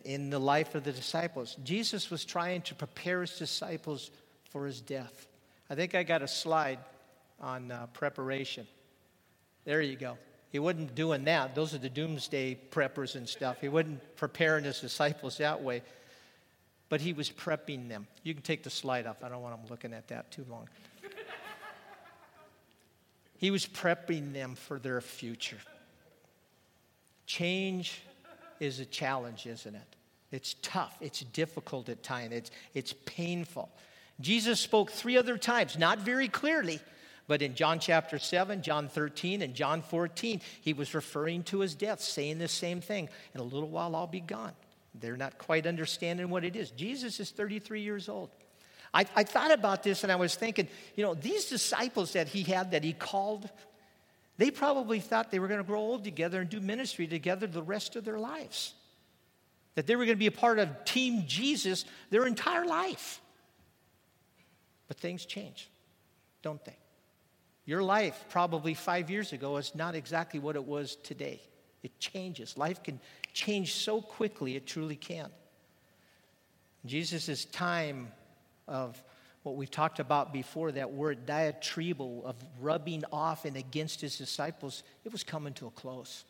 in 0.06 0.30
the 0.30 0.40
life 0.40 0.76
of 0.76 0.84
the 0.84 0.92
disciples. 0.92 1.58
Jesus 1.64 2.10
was 2.10 2.26
trying 2.26 2.62
to 2.64 2.76
prepare 2.76 3.22
his 3.22 3.38
disciples 3.38 4.12
for 4.52 4.66
his 4.66 4.82
death. 4.82 5.28
I 5.70 5.76
think 5.76 5.96
I 5.96 6.04
got 6.04 6.22
a 6.22 6.28
slide 6.28 6.80
on 7.40 7.72
uh, 7.72 7.88
preparation. 7.94 8.68
There 9.66 9.82
you 9.82 9.96
go. 9.96 10.18
He 10.50 10.60
wasn't 10.60 10.96
doing 10.96 11.26
that. 11.26 11.56
Those 11.56 11.74
are 11.74 11.78
the 11.78 11.90
doomsday 11.90 12.58
preppers 12.72 13.16
and 13.16 13.28
stuff. 13.28 13.60
He 13.60 13.68
wasn't 13.68 14.16
preparing 14.16 14.64
his 14.64 14.80
disciples 14.80 15.38
that 15.38 15.62
way, 15.62 15.84
but 16.90 17.02
he 17.02 17.12
was 17.12 17.30
prepping 17.30 17.90
them. 17.90 18.08
You 18.24 18.34
can 18.34 18.44
take 18.44 18.64
the 18.64 18.70
slide 18.70 19.06
off. 19.06 19.24
I 19.24 19.30
don't 19.30 19.42
want 19.42 19.62
them 19.62 19.70
looking 19.70 19.94
at 19.94 20.08
that 20.08 20.32
too 20.32 20.46
long. 20.50 20.70
he 23.38 23.52
was 23.52 23.66
prepping 23.66 24.32
them 24.32 24.56
for 24.56 24.80
their 24.80 25.02
future. 25.02 25.58
Change 27.28 28.02
is 28.60 28.80
a 28.80 28.86
challenge, 28.86 29.46
isn't 29.46 29.76
it? 29.76 29.96
It's 30.32 30.56
tough, 30.62 30.98
it's 31.00 31.20
difficult 31.22 31.90
at 31.90 32.02
times, 32.02 32.34
it's, 32.34 32.52
it's 32.74 32.94
painful. 33.06 33.70
Jesus 34.20 34.60
spoke 34.60 34.90
three 34.90 35.18
other 35.18 35.38
times, 35.38 35.78
not 35.78 36.00
very 36.00 36.28
clearly, 36.28 36.80
but 37.28 37.42
in 37.42 37.54
John 37.54 37.80
chapter 37.80 38.18
7, 38.18 38.62
John 38.62 38.88
13, 38.88 39.42
and 39.42 39.54
John 39.54 39.82
14, 39.82 40.42
he 40.62 40.74
was 40.74 40.94
referring 40.94 41.44
to 41.44 41.60
his 41.60 41.76
death, 41.76 42.02
saying 42.02 42.40
the 42.40 42.48
same 42.48 42.82
thing. 42.82 43.10
In 43.36 43.42
a 43.42 43.44
little 43.44 43.70
while, 43.70 43.96
I'll 43.96 44.08
be 44.08 44.22
gone. 44.22 44.54
They're 44.96 45.18
not 45.18 45.38
quite 45.38 45.68
understanding 45.68 46.30
what 46.30 46.44
it 46.44 46.56
is. 46.56 46.72
Jesus 46.72 47.20
is 47.20 47.30
33 47.30 47.82
years 47.82 48.10
old. 48.10 48.30
I, 48.94 49.06
I 49.16 49.24
thought 49.24 49.52
about 49.52 49.84
this 49.84 50.04
and 50.04 50.12
I 50.12 50.16
was 50.16 50.36
thinking, 50.36 50.68
you 50.96 51.04
know, 51.04 51.14
these 51.14 51.46
disciples 51.46 52.14
that 52.14 52.30
he 52.30 52.44
had, 52.44 52.72
that 52.72 52.84
he 52.84 52.94
called, 52.94 53.50
they 54.38 54.52
probably 54.52 55.00
thought 55.00 55.32
they 55.32 55.40
were 55.40 55.48
going 55.48 55.60
to 55.60 55.64
grow 55.64 55.80
old 55.80 56.04
together 56.04 56.42
and 56.42 56.50
do 56.50 56.60
ministry 56.60 57.08
together 57.08 57.48
the 57.48 57.62
rest 57.62 57.96
of 57.96 58.06
their 58.06 58.20
lives. 58.20 58.74
That 59.76 59.88
they 59.88 59.96
were 59.96 60.06
going 60.06 60.16
to 60.16 60.20
be 60.20 60.28
a 60.28 60.32
part 60.32 60.60
of 60.60 60.86
Team 60.86 61.24
Jesus 61.28 61.86
their 62.10 62.26
entire 62.26 62.66
life. 62.66 63.22
But 64.88 64.98
things 64.98 65.26
change, 65.26 65.70
don't 66.42 66.64
they? 66.66 66.78
Your 67.66 67.84
life, 67.84 68.26
probably 68.30 68.74
five 68.74 69.10
years 69.10 69.34
ago, 69.34 69.58
is 69.58 69.76
not 69.76 69.94
exactly 69.94 70.40
what 70.40 70.56
it 70.56 70.64
was 70.64 70.96
today. 71.04 71.42
It 71.84 72.00
changes. 72.00 72.58
Life 72.58 72.82
can 72.82 73.00
change 73.34 73.74
so 73.74 74.02
quickly, 74.02 74.56
it 74.56 74.66
truly 74.66 74.96
can. 74.96 75.30
Jesus' 76.86 77.46
time 77.46 78.12
of 78.68 79.02
what 79.48 79.56
we've 79.56 79.72
talked 79.72 80.00
about 80.00 80.34
before, 80.34 80.74
that 80.74 80.92
word 80.92 81.26
diatribo 81.26 82.24
of 82.26 82.36
rubbing 82.60 83.04
off 83.12 83.46
and 83.46 83.56
against 83.56 84.02
his 84.02 84.18
disciples, 84.18 84.84
it 85.06 85.12
was 85.12 85.24
coming 85.24 85.54
to 85.54 85.68
a 85.68 85.72
close. 85.72 86.26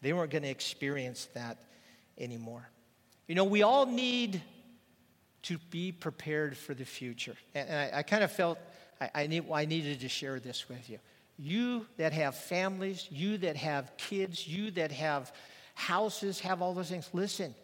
They 0.00 0.12
weren't 0.12 0.30
going 0.30 0.42
to 0.42 0.48
experience 0.48 1.28
that 1.34 1.58
anymore. 2.18 2.68
You 3.26 3.34
know, 3.34 3.44
we 3.44 3.62
all 3.62 3.86
need 3.86 4.40
to 5.42 5.58
be 5.70 5.92
prepared 5.92 6.56
for 6.56 6.74
the 6.74 6.84
future. 6.84 7.36
And 7.54 7.70
I, 7.70 7.98
I 7.98 8.02
kind 8.02 8.24
of 8.24 8.32
felt 8.32 8.58
I, 9.00 9.10
I, 9.14 9.26
need, 9.26 9.44
I 9.52 9.66
needed 9.66 10.00
to 10.00 10.08
share 10.08 10.40
this 10.40 10.68
with 10.68 10.88
you. 10.88 10.98
You 11.38 11.86
that 11.98 12.12
have 12.12 12.34
families, 12.34 13.06
you 13.10 13.36
that 13.38 13.56
have 13.56 13.92
kids, 13.98 14.48
you 14.48 14.70
that 14.72 14.90
have 14.92 15.32
houses, 15.74 16.40
have 16.40 16.62
all 16.62 16.72
those 16.72 16.88
things, 16.88 17.10
listen, 17.12 17.54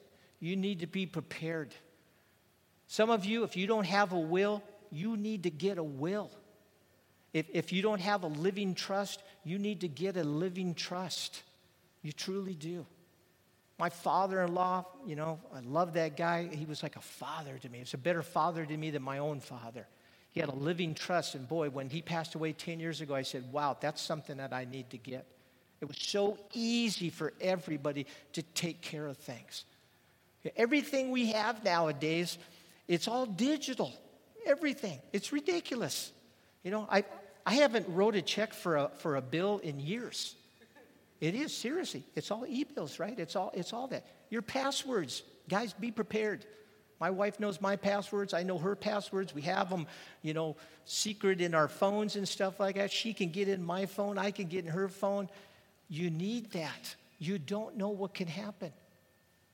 you 0.41 0.57
need 0.57 0.81
to 0.81 0.87
be 0.87 1.07
prepared. 1.07 1.75
Some 2.93 3.09
of 3.09 3.25
you, 3.25 3.43
if 3.45 3.57
you 3.57 3.67
don't 3.67 3.87
have 3.87 4.13
a 4.13 4.19
will, 4.19 4.63
you 4.91 5.17
need 5.17 5.45
to 5.45 5.51
get 5.51 5.79
a 5.79 5.83
will. 5.83 6.31
If, 7.33 7.47
if 7.55 7.73
you 7.73 7.81
don't 7.81 8.03
have 8.03 8.23
a 8.23 8.27
living 8.27 8.75
trust, 8.75 9.23
you 9.45 9.59
need 9.59 9.81
to 9.81 9.89
get 9.89 10.19
a 10.19 10.23
living 10.23 10.75
trust. 10.75 11.43
You 12.03 12.13
truly 12.13 12.53
do. 12.53 12.85
My 13.79 13.89
father 13.89 14.43
in 14.43 14.53
law, 14.53 14.85
you 15.07 15.17
know, 15.17 15.41
I 15.57 15.61
love 15.61 15.95
that 15.95 16.19
guy. 16.19 16.51
He 16.55 16.67
was 16.67 16.83
like 16.83 16.97
a 16.97 17.01
father 17.01 17.57
to 17.63 17.69
me. 17.71 17.79
It's 17.79 17.95
a 17.95 17.97
better 17.97 18.23
father 18.23 18.67
to 18.67 18.77
me 18.77 18.91
than 18.91 19.03
my 19.03 19.17
own 19.17 19.41
father. 19.41 19.87
He 20.33 20.41
had 20.41 20.51
a 20.51 20.55
living 20.55 20.95
trust. 20.95 21.35
And 21.35 21.49
boy, 21.49 21.71
when 21.71 21.89
he 21.89 22.03
passed 22.03 22.35
away 22.35 22.53
10 22.53 22.79
years 22.79 23.01
ago, 23.01 23.15
I 23.15 23.23
said, 23.23 23.51
wow, 23.55 23.75
that's 23.81 24.03
something 24.03 24.37
that 24.37 24.53
I 24.53 24.67
need 24.67 24.91
to 24.91 24.99
get. 24.99 25.25
It 25.81 25.87
was 25.87 25.97
so 25.99 26.37
easy 26.53 27.09
for 27.09 27.33
everybody 27.41 28.05
to 28.35 28.43
take 28.43 28.83
care 28.83 29.07
of 29.07 29.17
things. 29.17 29.65
Everything 30.57 31.11
we 31.11 31.33
have 31.33 31.65
nowadays, 31.65 32.37
it's 32.93 33.09
all 33.09 33.27
digital, 33.27 33.93
everything. 34.45 35.01
It's 35.13 35.33
ridiculous. 35.33 36.13
You 36.63 36.71
know, 36.71 36.87
I, 36.91 37.05
I 37.47 37.55
haven't 37.55 37.89
wrote 37.89 38.15
a 38.17 38.23
check 38.23 38.53
for 38.53 38.77
a, 38.77 38.91
for 38.99 39.17
a 39.17 39.23
bill 39.23 39.59
in 39.59 39.81
years. 39.81 40.37
It 41.21 41.35
is, 41.35 41.57
seriously. 41.57 42.05
It's 42.17 42.31
all 42.31 42.45
e 42.47 42.65
bills, 42.65 42.99
right? 42.99 43.19
It's 43.19 43.37
all, 43.37 43.53
it's 43.55 43.73
all 43.73 43.87
that. 43.89 44.05
Your 44.29 44.43
passwords, 44.43 45.23
guys, 45.49 45.73
be 45.73 45.91
prepared. 45.91 46.45
My 46.99 47.11
wife 47.11 47.41
knows 47.41 47.61
my 47.61 47.77
passwords. 47.77 48.35
I 48.35 48.43
know 48.43 48.59
her 48.59 48.77
passwords. 48.77 49.35
We 49.35 49.43
have 49.43 49.71
them, 49.71 49.87
you 50.23 50.35
know, 50.35 50.57
secret 50.85 51.41
in 51.41 51.55
our 51.55 51.69
phones 51.69 52.17
and 52.17 52.29
stuff 52.29 52.61
like 52.61 52.77
that. 52.77 52.93
She 52.93 53.13
can 53.13 53.31
get 53.31 53.49
in 53.49 53.65
my 53.65 53.87
phone. 53.87 54.19
I 54.19 54.33
can 54.33 54.47
get 54.47 54.65
in 54.65 54.71
her 54.71 54.89
phone. 54.89 55.29
You 55.89 56.11
need 56.11 56.53
that. 56.53 56.95
You 57.19 57.39
don't 57.39 57.77
know 57.77 57.89
what 57.89 58.15
can 58.15 58.29
happen. 58.29 58.73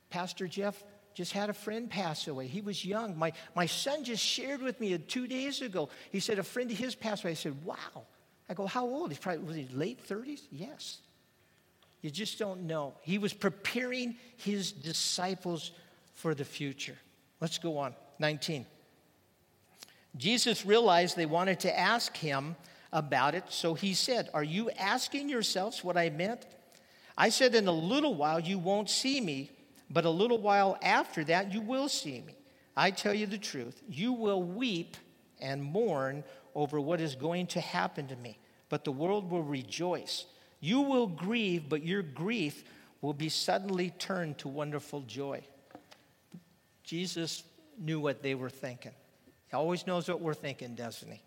Pastor 0.09 0.47
Jeff 0.47 0.83
just 1.19 1.33
had 1.33 1.49
a 1.49 1.53
friend 1.53 1.89
pass 1.89 2.29
away. 2.29 2.47
He 2.47 2.61
was 2.61 2.85
young. 2.85 3.19
My, 3.19 3.33
my 3.53 3.65
son 3.65 4.05
just 4.05 4.23
shared 4.23 4.61
with 4.61 4.79
me 4.79 4.97
two 4.99 5.27
days 5.27 5.61
ago. 5.61 5.89
He 6.13 6.21
said 6.21 6.39
a 6.39 6.43
friend 6.43 6.71
of 6.71 6.77
his 6.77 6.95
passed 6.95 7.25
away. 7.25 7.31
I 7.31 7.33
said, 7.33 7.61
wow. 7.65 8.05
I 8.49 8.53
go, 8.53 8.65
how 8.65 8.85
old? 8.85 9.11
He's 9.11 9.19
probably, 9.19 9.43
was 9.43 9.57
he 9.57 9.67
late 9.75 9.99
30s? 10.07 10.43
Yes. 10.49 10.99
You 12.01 12.09
just 12.09 12.39
don't 12.39 12.61
know. 12.61 12.93
He 13.01 13.17
was 13.17 13.33
preparing 13.33 14.15
his 14.37 14.71
disciples 14.71 15.73
for 16.13 16.33
the 16.33 16.45
future. 16.45 16.97
Let's 17.41 17.57
go 17.57 17.79
on. 17.79 17.95
19. 18.19 18.65
Jesus 20.15 20.65
realized 20.65 21.17
they 21.17 21.25
wanted 21.25 21.59
to 21.59 21.77
ask 21.77 22.15
him 22.15 22.55
about 22.93 23.35
it, 23.35 23.43
so 23.49 23.73
he 23.73 23.93
said, 23.93 24.29
Are 24.33 24.41
you 24.41 24.69
asking 24.69 25.27
yourselves 25.27 25.83
what 25.83 25.97
I 25.97 26.11
meant? 26.11 26.45
I 27.17 27.27
said, 27.27 27.55
In 27.55 27.67
a 27.67 27.73
little 27.73 28.13
while 28.13 28.39
you 28.39 28.57
won't 28.57 28.89
see 28.89 29.19
me, 29.19 29.51
but 29.89 30.05
a 30.05 30.09
little 30.09 30.37
while 30.37 30.77
after 30.81 31.23
that 31.25 31.53
you 31.53 31.61
will 31.61 31.89
see 31.89 32.21
me. 32.21 32.35
I 32.75 32.91
tell 32.91 33.13
you 33.13 33.25
the 33.25 33.37
truth, 33.37 33.81
you 33.89 34.13
will 34.13 34.41
weep 34.41 34.95
and 35.41 35.63
mourn 35.63 36.23
over 36.55 36.79
what 36.79 37.01
is 37.01 37.15
going 37.15 37.47
to 37.47 37.61
happen 37.61 38.07
to 38.07 38.15
me, 38.15 38.37
but 38.69 38.83
the 38.83 38.91
world 38.91 39.29
will 39.29 39.43
rejoice. 39.43 40.25
You 40.59 40.81
will 40.81 41.07
grieve, 41.07 41.69
but 41.69 41.83
your 41.83 42.01
grief 42.01 42.63
will 43.01 43.13
be 43.13 43.29
suddenly 43.29 43.91
turned 43.91 44.37
to 44.39 44.47
wonderful 44.47 45.01
joy. 45.01 45.41
Jesus 46.83 47.43
knew 47.77 47.99
what 47.99 48.21
they 48.21 48.35
were 48.35 48.49
thinking. 48.49 48.91
He 49.49 49.55
always 49.55 49.87
knows 49.87 50.07
what 50.07 50.21
we're 50.21 50.33
thinking, 50.33 50.75
doesn't 50.75 51.09
he? 51.11 51.21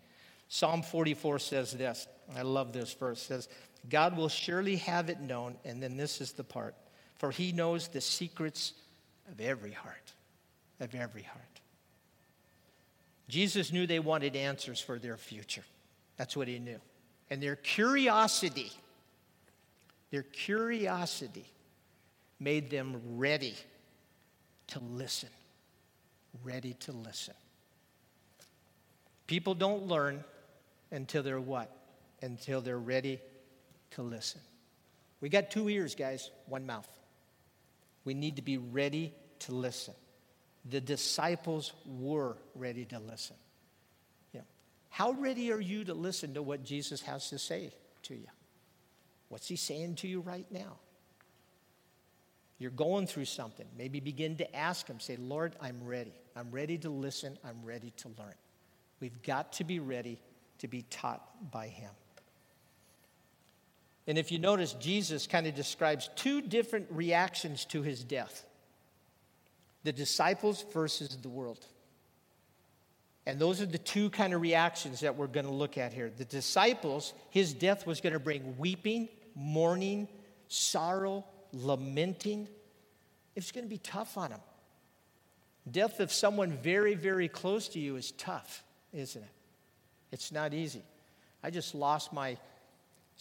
Psalm 0.49 0.83
44 0.83 1.39
says 1.39 1.71
this. 1.71 2.07
I 2.35 2.43
love 2.43 2.73
this 2.73 2.93
verse. 2.93 3.21
It 3.23 3.25
says, 3.25 3.49
God 3.89 4.15
will 4.15 4.29
surely 4.29 4.77
have 4.77 5.09
it 5.09 5.19
known, 5.19 5.55
and 5.65 5.81
then 5.81 5.97
this 5.97 6.21
is 6.21 6.31
the 6.31 6.43
part. 6.43 6.75
For 7.23 7.31
he 7.31 7.53
knows 7.53 7.87
the 7.87 8.01
secrets 8.01 8.73
of 9.31 9.39
every 9.39 9.71
heart, 9.71 10.11
of 10.81 10.93
every 10.93 11.21
heart. 11.21 11.61
Jesus 13.29 13.71
knew 13.71 13.87
they 13.87 13.99
wanted 13.99 14.35
answers 14.35 14.81
for 14.81 14.99
their 14.99 15.15
future. 15.15 15.63
That's 16.17 16.35
what 16.35 16.49
he 16.49 16.59
knew. 16.59 16.81
And 17.29 17.41
their 17.41 17.55
curiosity 17.55 18.73
their 20.11 20.23
curiosity 20.23 21.45
made 22.41 22.69
them 22.69 23.01
ready 23.15 23.55
to 24.67 24.81
listen. 24.81 25.29
Ready 26.43 26.73
to 26.81 26.91
listen. 26.91 27.35
People 29.27 29.55
don't 29.55 29.87
learn 29.87 30.25
until 30.91 31.23
they're 31.23 31.39
what? 31.39 31.73
Until 32.21 32.59
they're 32.59 32.77
ready 32.77 33.21
to 33.91 34.01
listen. 34.01 34.41
We 35.21 35.29
got 35.29 35.49
two 35.49 35.69
ears, 35.69 35.95
guys, 35.95 36.29
one 36.47 36.65
mouth. 36.65 36.89
We 38.05 38.13
need 38.13 38.35
to 38.35 38.41
be 38.41 38.57
ready 38.57 39.13
to 39.39 39.53
listen. 39.53 39.93
The 40.69 40.81
disciples 40.81 41.73
were 41.85 42.37
ready 42.55 42.85
to 42.85 42.99
listen. 42.99 43.35
You 44.33 44.39
know, 44.39 44.45
how 44.89 45.11
ready 45.11 45.51
are 45.51 45.59
you 45.59 45.83
to 45.85 45.93
listen 45.93 46.33
to 46.35 46.41
what 46.41 46.63
Jesus 46.63 47.01
has 47.01 47.29
to 47.29 47.39
say 47.39 47.73
to 48.03 48.15
you? 48.15 48.27
What's 49.29 49.47
he 49.47 49.55
saying 49.55 49.95
to 49.95 50.07
you 50.07 50.21
right 50.21 50.45
now? 50.51 50.77
You're 52.59 52.71
going 52.71 53.07
through 53.07 53.25
something. 53.25 53.65
Maybe 53.77 53.99
begin 53.99 54.37
to 54.37 54.55
ask 54.55 54.87
him. 54.87 54.99
Say, 54.99 55.17
Lord, 55.17 55.55
I'm 55.59 55.83
ready. 55.83 56.13
I'm 56.35 56.51
ready 56.51 56.77
to 56.79 56.89
listen. 56.89 57.37
I'm 57.43 57.57
ready 57.63 57.91
to 57.97 58.09
learn. 58.17 58.35
We've 58.99 59.21
got 59.21 59.53
to 59.53 59.63
be 59.63 59.79
ready 59.79 60.21
to 60.59 60.67
be 60.67 60.83
taught 60.83 61.51
by 61.51 61.67
him. 61.67 61.91
And 64.07 64.17
if 64.17 64.31
you 64.31 64.39
notice, 64.39 64.73
Jesus 64.73 65.27
kind 65.27 65.47
of 65.47 65.55
describes 65.55 66.09
two 66.15 66.41
different 66.41 66.87
reactions 66.89 67.65
to 67.65 67.81
his 67.81 68.03
death 68.03 68.45
the 69.83 69.91
disciples 69.91 70.63
versus 70.71 71.17
the 71.21 71.27
world. 71.27 71.65
And 73.25 73.37
those 73.37 73.61
are 73.61 73.65
the 73.65 73.77
two 73.77 74.09
kind 74.09 74.33
of 74.33 74.41
reactions 74.41 75.01
that 75.01 75.17
we're 75.17 75.27
going 75.27 75.45
to 75.45 75.51
look 75.51 75.77
at 75.77 75.91
here. 75.91 76.09
The 76.15 76.23
disciples, 76.23 77.13
his 77.29 77.53
death 77.53 77.85
was 77.85 77.99
going 77.99 78.13
to 78.13 78.19
bring 78.19 78.57
weeping 78.57 79.09
mourning, 79.35 80.07
sorrow, 80.47 81.25
lamenting. 81.51 82.47
It's 83.35 83.51
going 83.51 83.65
to 83.65 83.69
be 83.69 83.77
tough 83.77 84.17
on 84.17 84.31
them. 84.31 84.39
Death 85.69 85.99
of 85.99 86.11
someone 86.11 86.51
very, 86.51 86.93
very 86.93 87.27
close 87.27 87.69
to 87.69 87.79
you 87.79 87.95
is 87.95 88.11
tough, 88.11 88.63
isn't 88.91 89.21
it? 89.21 89.29
It's 90.11 90.31
not 90.31 90.53
easy. 90.53 90.83
I 91.41 91.49
just 91.49 91.73
lost 91.73 92.13
my 92.13 92.37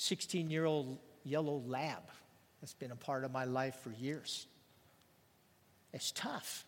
16 0.02 0.50
year 0.50 0.64
old 0.64 0.98
yellow 1.24 1.62
lab 1.66 2.02
that's 2.60 2.74
been 2.74 2.90
a 2.90 2.96
part 2.96 3.24
of 3.24 3.32
my 3.32 3.44
life 3.44 3.76
for 3.82 3.92
years. 3.92 4.46
It's 5.92 6.12
tough. 6.12 6.64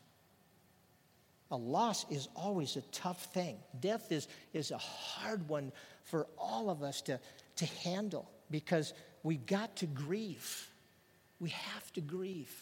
A 1.50 1.56
loss 1.56 2.04
is 2.10 2.28
always 2.34 2.76
a 2.76 2.82
tough 2.92 3.24
thing. 3.32 3.56
Death 3.80 4.10
is, 4.10 4.28
is 4.52 4.70
a 4.70 4.78
hard 4.78 5.48
one 5.48 5.72
for 6.04 6.26
all 6.36 6.68
of 6.70 6.82
us 6.82 7.02
to, 7.02 7.20
to 7.56 7.66
handle 7.66 8.28
because 8.50 8.92
We've 9.24 9.44
got 9.46 9.74
to 9.76 9.86
grieve. 9.86 10.70
We 11.40 11.48
have 11.48 11.92
to 11.94 12.00
grieve. 12.00 12.54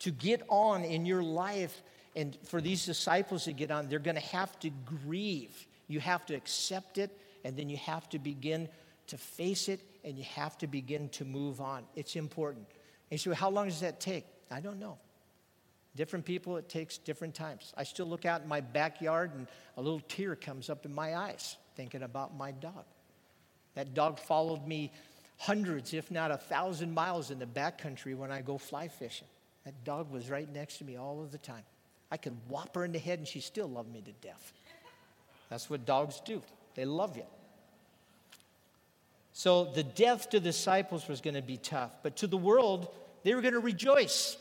To 0.00 0.12
get 0.12 0.42
on 0.48 0.84
in 0.84 1.06
your 1.06 1.22
life, 1.22 1.82
and 2.14 2.36
for 2.44 2.60
these 2.60 2.86
disciples 2.86 3.44
to 3.44 3.52
get 3.52 3.72
on, 3.72 3.88
they're 3.88 3.98
going 3.98 4.16
to 4.16 4.22
have 4.22 4.56
to 4.60 4.70
grieve. 4.70 5.66
You 5.88 5.98
have 5.98 6.24
to 6.26 6.34
accept 6.34 6.98
it, 6.98 7.10
and 7.42 7.56
then 7.56 7.70
you 7.70 7.78
have 7.78 8.08
to 8.10 8.18
begin 8.18 8.68
to 9.08 9.18
face 9.18 9.68
it, 9.68 9.80
and 10.04 10.16
you 10.16 10.24
have 10.24 10.56
to 10.58 10.66
begin 10.66 11.08
to 11.10 11.24
move 11.24 11.60
on. 11.60 11.84
It's 11.94 12.16
important. 12.16 12.66
And 13.10 13.20
so, 13.20 13.34
how 13.34 13.50
long 13.50 13.68
does 13.68 13.80
that 13.80 14.00
take? 14.00 14.24
I 14.50 14.60
don't 14.60 14.78
know. 14.78 14.98
Different 15.96 16.24
people, 16.24 16.56
it 16.56 16.68
takes 16.68 16.98
different 16.98 17.34
times. 17.34 17.72
I 17.76 17.82
still 17.82 18.06
look 18.06 18.24
out 18.24 18.42
in 18.42 18.48
my 18.48 18.60
backyard, 18.60 19.32
and 19.34 19.46
a 19.76 19.82
little 19.82 20.00
tear 20.00 20.36
comes 20.36 20.70
up 20.70 20.84
in 20.86 20.94
my 20.94 21.16
eyes 21.16 21.56
thinking 21.74 22.02
about 22.02 22.36
my 22.36 22.52
dog. 22.52 22.84
That 23.74 23.94
dog 23.94 24.18
followed 24.18 24.66
me 24.66 24.92
hundreds, 25.38 25.94
if 25.94 26.10
not 26.10 26.30
a 26.30 26.36
thousand 26.36 26.92
miles 26.92 27.30
in 27.30 27.38
the 27.38 27.46
backcountry 27.46 28.16
when 28.16 28.30
I 28.30 28.42
go 28.42 28.58
fly 28.58 28.88
fishing. 28.88 29.28
That 29.64 29.84
dog 29.84 30.10
was 30.10 30.28
right 30.28 30.52
next 30.52 30.78
to 30.78 30.84
me 30.84 30.96
all 30.96 31.22
of 31.22 31.30
the 31.30 31.38
time. 31.38 31.62
I 32.10 32.16
could 32.16 32.36
whop 32.48 32.74
her 32.74 32.84
in 32.84 32.92
the 32.92 32.98
head 32.98 33.18
and 33.18 33.28
she 33.28 33.40
still 33.40 33.68
loved 33.68 33.92
me 33.92 34.00
to 34.02 34.12
death. 34.26 34.52
That's 35.50 35.70
what 35.70 35.86
dogs 35.86 36.20
do, 36.24 36.42
they 36.74 36.84
love 36.84 37.16
you. 37.16 37.24
So 39.32 39.64
the 39.64 39.84
death 39.84 40.30
to 40.30 40.40
the 40.40 40.48
disciples 40.48 41.06
was 41.06 41.20
going 41.20 41.34
to 41.34 41.42
be 41.42 41.56
tough, 41.56 41.92
but 42.02 42.16
to 42.16 42.26
the 42.26 42.36
world, 42.36 42.88
they 43.22 43.34
were 43.34 43.40
going 43.40 43.54
to 43.54 43.60
rejoice. 43.60 44.36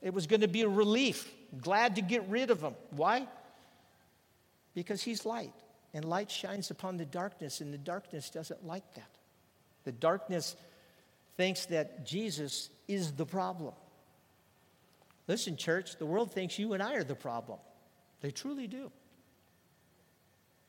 It 0.00 0.12
was 0.12 0.26
going 0.26 0.40
to 0.40 0.48
be 0.48 0.62
a 0.62 0.68
relief, 0.68 1.30
glad 1.60 1.96
to 1.96 2.02
get 2.02 2.28
rid 2.28 2.50
of 2.50 2.60
him. 2.60 2.74
Why? 2.90 3.28
Because 4.74 5.02
he's 5.02 5.24
light 5.24 5.52
and 5.94 6.04
light 6.04 6.30
shines 6.30 6.70
upon 6.70 6.96
the 6.96 7.04
darkness, 7.04 7.60
and 7.60 7.72
the 7.72 7.78
darkness 7.78 8.30
doesn't 8.30 8.66
like 8.66 8.94
that. 8.94 9.10
The 9.84 9.92
darkness 9.92 10.56
thinks 11.36 11.66
that 11.66 12.06
Jesus 12.06 12.70
is 12.88 13.12
the 13.12 13.26
problem. 13.26 13.74
Listen, 15.28 15.56
church, 15.56 15.96
the 15.98 16.06
world 16.06 16.32
thinks 16.32 16.58
you 16.58 16.72
and 16.72 16.82
I 16.82 16.94
are 16.94 17.04
the 17.04 17.14
problem. 17.14 17.58
They 18.20 18.30
truly 18.30 18.66
do. 18.66 18.90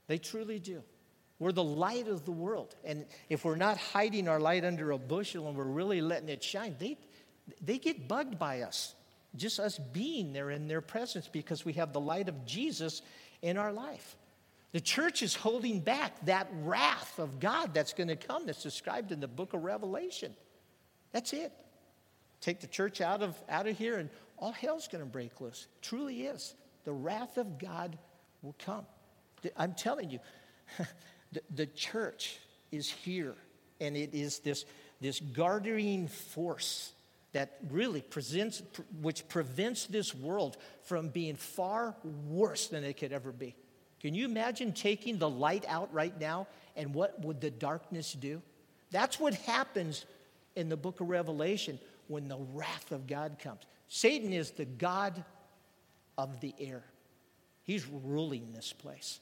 They 0.08 0.17
truly 0.17 0.60
do. 0.60 0.84
We're 1.44 1.52
the 1.52 1.62
light 1.62 2.08
of 2.08 2.24
the 2.24 2.32
world. 2.32 2.74
And 2.86 3.06
if 3.28 3.44
we're 3.44 3.58
not 3.58 3.78
hiding 3.78 4.30
our 4.30 4.40
light 4.40 4.64
under 4.64 4.92
a 4.92 4.98
bushel 4.98 5.50
and 5.50 5.58
we're 5.58 5.66
really 5.66 6.00
letting 6.00 6.30
it 6.30 6.42
shine, 6.42 6.78
they, 6.80 6.98
they 7.62 7.80
get 7.80 8.08
bugged 8.08 8.40
by 8.40 8.62
us. 8.62 8.96
Just 9.36 9.60
us 9.60 9.78
being 9.78 10.32
there 10.32 10.52
in 10.52 10.70
their 10.70 10.80
presence 10.80 11.28
because 11.28 11.66
we 11.66 11.74
have 11.74 11.92
the 11.92 12.00
light 12.00 12.30
of 12.30 12.46
Jesus 12.46 13.02
in 13.42 13.58
our 13.58 13.74
life. 13.74 14.16
The 14.72 14.80
church 14.80 15.22
is 15.22 15.36
holding 15.36 15.82
back 15.82 16.14
that 16.28 16.48
wrath 16.62 17.20
of 17.20 17.42
God 17.42 17.74
that's 17.74 17.92
going 17.92 18.08
to 18.08 18.16
come 18.16 18.46
that's 18.46 18.64
described 18.64 19.12
in 19.12 19.20
the 19.20 19.28
book 19.28 19.54
of 19.54 19.66
Revelation. 19.66 20.34
That's 21.12 21.34
it. 21.34 21.52
Take 22.40 22.62
the 22.62 22.68
church 22.68 23.02
out 23.02 23.22
of, 23.22 23.36
out 23.50 23.68
of 23.68 23.78
here 23.78 23.98
and 23.98 24.10
all 24.38 24.54
hell's 24.54 24.88
going 24.88 25.04
to 25.04 25.10
break 25.10 25.42
loose. 25.42 25.68
Truly 25.82 26.22
is. 26.22 26.56
The 26.86 26.94
wrath 26.94 27.38
of 27.38 27.60
God 27.60 27.98
will 28.42 28.56
come. 28.60 28.86
I'm 29.58 29.74
telling 29.74 30.10
you, 30.10 30.20
the, 31.54 31.65
church 31.67 32.38
is 32.72 32.89
here 32.89 33.36
and 33.80 33.96
it 33.96 34.13
is 34.13 34.39
this, 34.39 34.65
this 35.02 35.19
guarding 35.19 36.08
force 36.08 36.93
that 37.34 37.58
really 37.72 38.02
presents, 38.02 38.62
which 39.02 39.28
prevents 39.28 39.86
this 39.86 40.13
world 40.13 40.58
from 40.84 41.10
being 41.10 41.36
far 41.36 41.96
worse 42.30 42.67
than 42.67 42.84
it 42.84 42.98
could 42.98 43.12
ever 43.12 43.32
be. 43.32 43.56
Can 44.00 44.13
you 44.13 44.26
imagine 44.26 44.74
taking 44.74 45.17
the 45.17 45.30
light 45.30 45.65
out 45.67 45.91
right 45.93 46.17
now 46.19 46.48
and 46.76 46.93
what 46.93 47.19
would 47.24 47.41
the 47.41 47.52
darkness 47.52 48.13
do? 48.13 48.41
That's 48.91 49.19
what 49.19 49.34
happens 49.34 50.06
in 50.56 50.69
the 50.69 50.78
book 50.78 51.02
of 51.02 51.10
Revelation 51.10 51.80
when 52.08 52.28
the 52.28 52.38
wrath 52.54 52.91
of 52.91 53.08
God 53.08 53.38
comes. 53.39 53.62
Satan 53.88 54.34
is 54.34 54.52
the 54.52 54.65
God 54.65 55.24
of 56.17 56.39
the 56.41 56.54
air. 56.60 56.84
He's 57.63 57.88
ruling 57.88 58.52
this 58.54 58.74
place. 58.74 59.19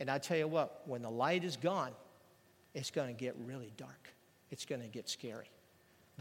And 0.00 0.10
I 0.10 0.18
tell 0.18 0.36
you 0.36 0.48
what, 0.48 0.82
when 0.86 1.02
the 1.02 1.10
light 1.10 1.44
is 1.44 1.56
gone, 1.56 1.92
it's 2.74 2.90
going 2.90 3.08
to 3.08 3.18
get 3.18 3.36
really 3.44 3.72
dark. 3.76 4.10
It's 4.50 4.64
going 4.64 4.82
to 4.82 4.88
get 4.88 5.08
scary. 5.08 5.50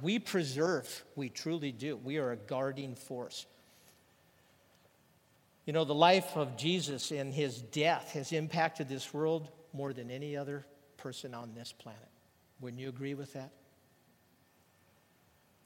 We 0.01 0.19
preserve, 0.19 1.03
we 1.15 1.29
truly 1.29 1.71
do. 1.71 1.97
We 1.97 2.17
are 2.17 2.31
a 2.31 2.37
guarding 2.37 2.95
force. 2.95 3.45
You 5.65 5.73
know, 5.73 5.85
the 5.85 5.95
life 5.95 6.35
of 6.35 6.57
Jesus 6.57 7.11
and 7.11 7.33
his 7.33 7.61
death 7.61 8.11
has 8.13 8.31
impacted 8.31 8.89
this 8.89 9.13
world 9.13 9.49
more 9.71 9.93
than 9.93 10.11
any 10.11 10.35
other 10.35 10.65
person 10.97 11.33
on 11.33 11.53
this 11.53 11.71
planet. 11.71 12.09
Wouldn't 12.59 12.81
you 12.81 12.89
agree 12.89 13.13
with 13.13 13.33
that? 13.33 13.51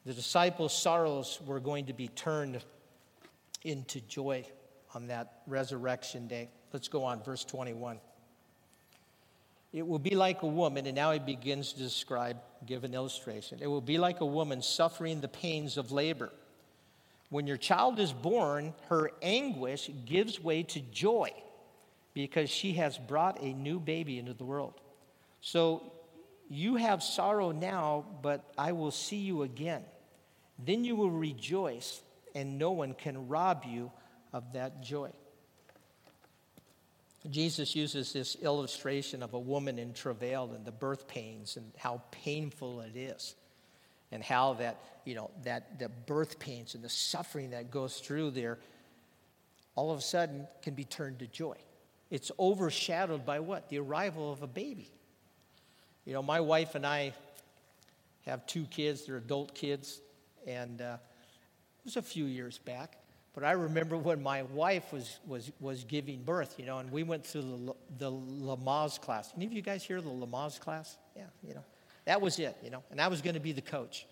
The 0.06 0.14
disciples' 0.14 0.78
sorrows 0.78 1.40
were 1.46 1.60
going 1.60 1.88
to 1.88 1.94
be 1.94 2.08
turned 2.08 2.64
into 3.64 4.00
joy 4.02 4.46
on 4.94 5.08
that 5.08 5.42
resurrection 5.48 6.28
day. 6.28 6.50
Let's 6.74 6.88
go 6.88 7.04
on, 7.04 7.24
verse 7.24 7.44
21. 7.46 8.00
It 9.74 9.86
will 9.86 10.00
be 10.00 10.16
like 10.16 10.44
a 10.44 10.48
woman, 10.48 10.86
and 10.86 10.96
now 10.96 11.12
he 11.12 11.20
begins 11.20 11.74
to 11.74 11.80
describe, 11.80 12.38
give 12.66 12.84
an 12.84 12.94
illustration. 12.94 13.60
It 13.62 13.68
will 13.68 13.82
be 13.82 13.98
like 13.98 14.22
a 14.22 14.26
woman 14.26 14.62
suffering 14.62 15.22
the 15.22 15.28
pains 15.28 15.78
of 15.78 15.92
labor. 15.92 16.32
When 17.30 17.48
your 17.48 17.58
child 17.58 18.00
is 18.00 18.14
born, 18.14 18.74
her 18.90 19.12
anguish 19.22 19.90
gives 20.06 20.42
way 20.42 20.64
to 20.64 20.80
joy 20.80 21.32
because 22.14 22.50
she 22.50 22.74
has 22.74 22.98
brought 22.98 23.42
a 23.42 23.54
new 23.54 23.80
baby 23.80 24.18
into 24.18 24.34
the 24.34 24.46
world. 24.46 24.74
So 25.42 25.92
you 26.50 26.78
have 26.78 27.04
sorrow 27.04 27.52
now, 27.52 28.06
but 28.22 28.44
I 28.58 28.72
will 28.72 28.92
see 28.92 29.18
you 29.18 29.44
again. 29.44 29.84
Then 30.58 30.86
you 30.86 30.96
will 30.96 31.12
rejoice, 31.12 32.02
and 32.34 32.58
no 32.58 32.72
one 32.72 32.94
can 32.94 33.28
rob 33.28 33.66
you 33.68 33.92
of 34.34 34.54
that 34.54 34.82
joy. 34.82 35.12
Jesus 37.30 37.76
uses 37.76 38.14
this 38.14 38.36
illustration 38.36 39.24
of 39.24 39.34
a 39.34 39.40
woman 39.40 39.80
in 39.80 39.94
travail 39.94 40.52
and 40.56 40.66
the 40.66 40.72
birth 40.72 41.08
pains 41.08 41.58
and 41.58 41.72
how 41.78 42.02
painful 42.12 42.82
it 42.82 42.96
is. 42.96 43.36
And 44.10 44.24
how 44.24 44.54
that, 44.54 44.82
you 45.04 45.16
know, 45.16 45.32
that 45.44 45.80
the 45.80 45.90
birth 45.90 46.40
pains 46.40 46.76
and 46.76 46.84
the 46.84 46.90
suffering 46.90 47.50
that 47.50 47.72
goes 47.72 48.00
through 48.00 48.32
there 48.32 48.58
all 49.76 49.92
of 49.92 50.00
a 50.00 50.02
sudden 50.02 50.48
can 50.62 50.74
be 50.74 50.84
turned 50.84 51.20
to 51.20 51.28
joy. 51.28 51.56
It's 52.10 52.32
overshadowed 52.40 53.26
by 53.26 53.40
what? 53.40 53.70
The 53.70 53.80
arrival 53.80 54.32
of 54.32 54.42
a 54.42 54.48
baby. 54.48 54.90
You 56.06 56.14
know, 56.14 56.24
my 56.24 56.40
wife 56.40 56.76
and 56.76 56.86
I 56.86 57.14
have 58.26 58.46
two 58.48 58.64
kids, 58.66 59.06
they're 59.06 59.18
adult 59.18 59.54
kids, 59.54 60.02
and 60.46 60.82
uh, 60.82 60.98
it 61.80 61.86
was 61.86 61.98
a 61.98 62.02
few 62.02 62.26
years 62.26 62.58
back. 62.58 62.98
But 63.38 63.46
I 63.46 63.52
remember 63.52 63.98
when 63.98 64.24
my 64.24 64.42
wife 64.42 64.92
was, 64.92 65.20
was, 65.28 65.52
was 65.60 65.84
giving 65.84 66.24
birth, 66.24 66.56
you 66.58 66.66
know, 66.66 66.80
and 66.80 66.92
we 66.92 67.04
went 67.04 67.24
through 67.24 67.76
the, 68.00 68.10
the 68.10 68.12
Lamaze 68.12 69.00
class. 69.00 69.32
Any 69.36 69.46
of 69.46 69.54
you 69.54 69.62
guys 69.62 69.84
hear 69.84 70.02
the 70.02 70.10
Lamaze 70.10 70.60
class? 70.60 70.98
Yeah, 71.16 71.26
you 71.48 71.54
know, 71.54 71.64
that 72.06 72.20
was 72.20 72.40
it, 72.40 72.58
you 72.64 72.72
know, 72.72 72.82
and 72.90 73.00
I 73.00 73.08
was 73.08 73.22
going 73.22 73.36
to 73.36 73.40
be 73.40 73.52
the 73.52 73.62
coach. 73.62 74.08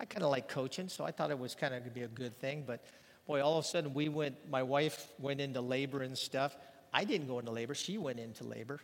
I 0.00 0.06
kind 0.06 0.22
of 0.22 0.30
like 0.30 0.48
coaching, 0.48 0.88
so 0.88 1.04
I 1.04 1.10
thought 1.10 1.30
it 1.30 1.38
was 1.38 1.54
kind 1.54 1.74
of 1.74 1.80
going 1.80 1.90
to 1.90 1.94
be 1.94 2.04
a 2.04 2.08
good 2.08 2.40
thing. 2.40 2.64
But 2.66 2.82
boy, 3.26 3.42
all 3.42 3.58
of 3.58 3.64
a 3.66 3.68
sudden 3.68 3.92
we 3.92 4.08
went, 4.08 4.36
my 4.48 4.62
wife 4.62 5.08
went 5.18 5.42
into 5.42 5.60
labor 5.60 6.00
and 6.00 6.16
stuff. 6.16 6.56
I 6.94 7.04
didn't 7.04 7.26
go 7.26 7.40
into 7.40 7.50
labor, 7.50 7.74
she 7.74 7.98
went 7.98 8.20
into 8.20 8.44
labor. 8.44 8.80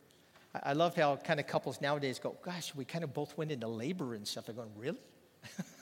I, 0.55 0.61
I 0.65 0.73
love 0.75 0.95
how 0.97 1.17
kind 1.17 1.41
of 1.41 1.47
couples 1.47 1.81
nowadays 1.81 2.19
go, 2.19 2.37
gosh, 2.43 2.75
we 2.75 2.85
kind 2.85 3.05
of 3.05 3.15
both 3.15 3.39
went 3.39 3.51
into 3.51 3.69
labor 3.69 4.13
and 4.17 4.29
stuff. 4.29 4.51
I'm 4.51 4.57
going, 4.57 4.69
really? 4.77 5.01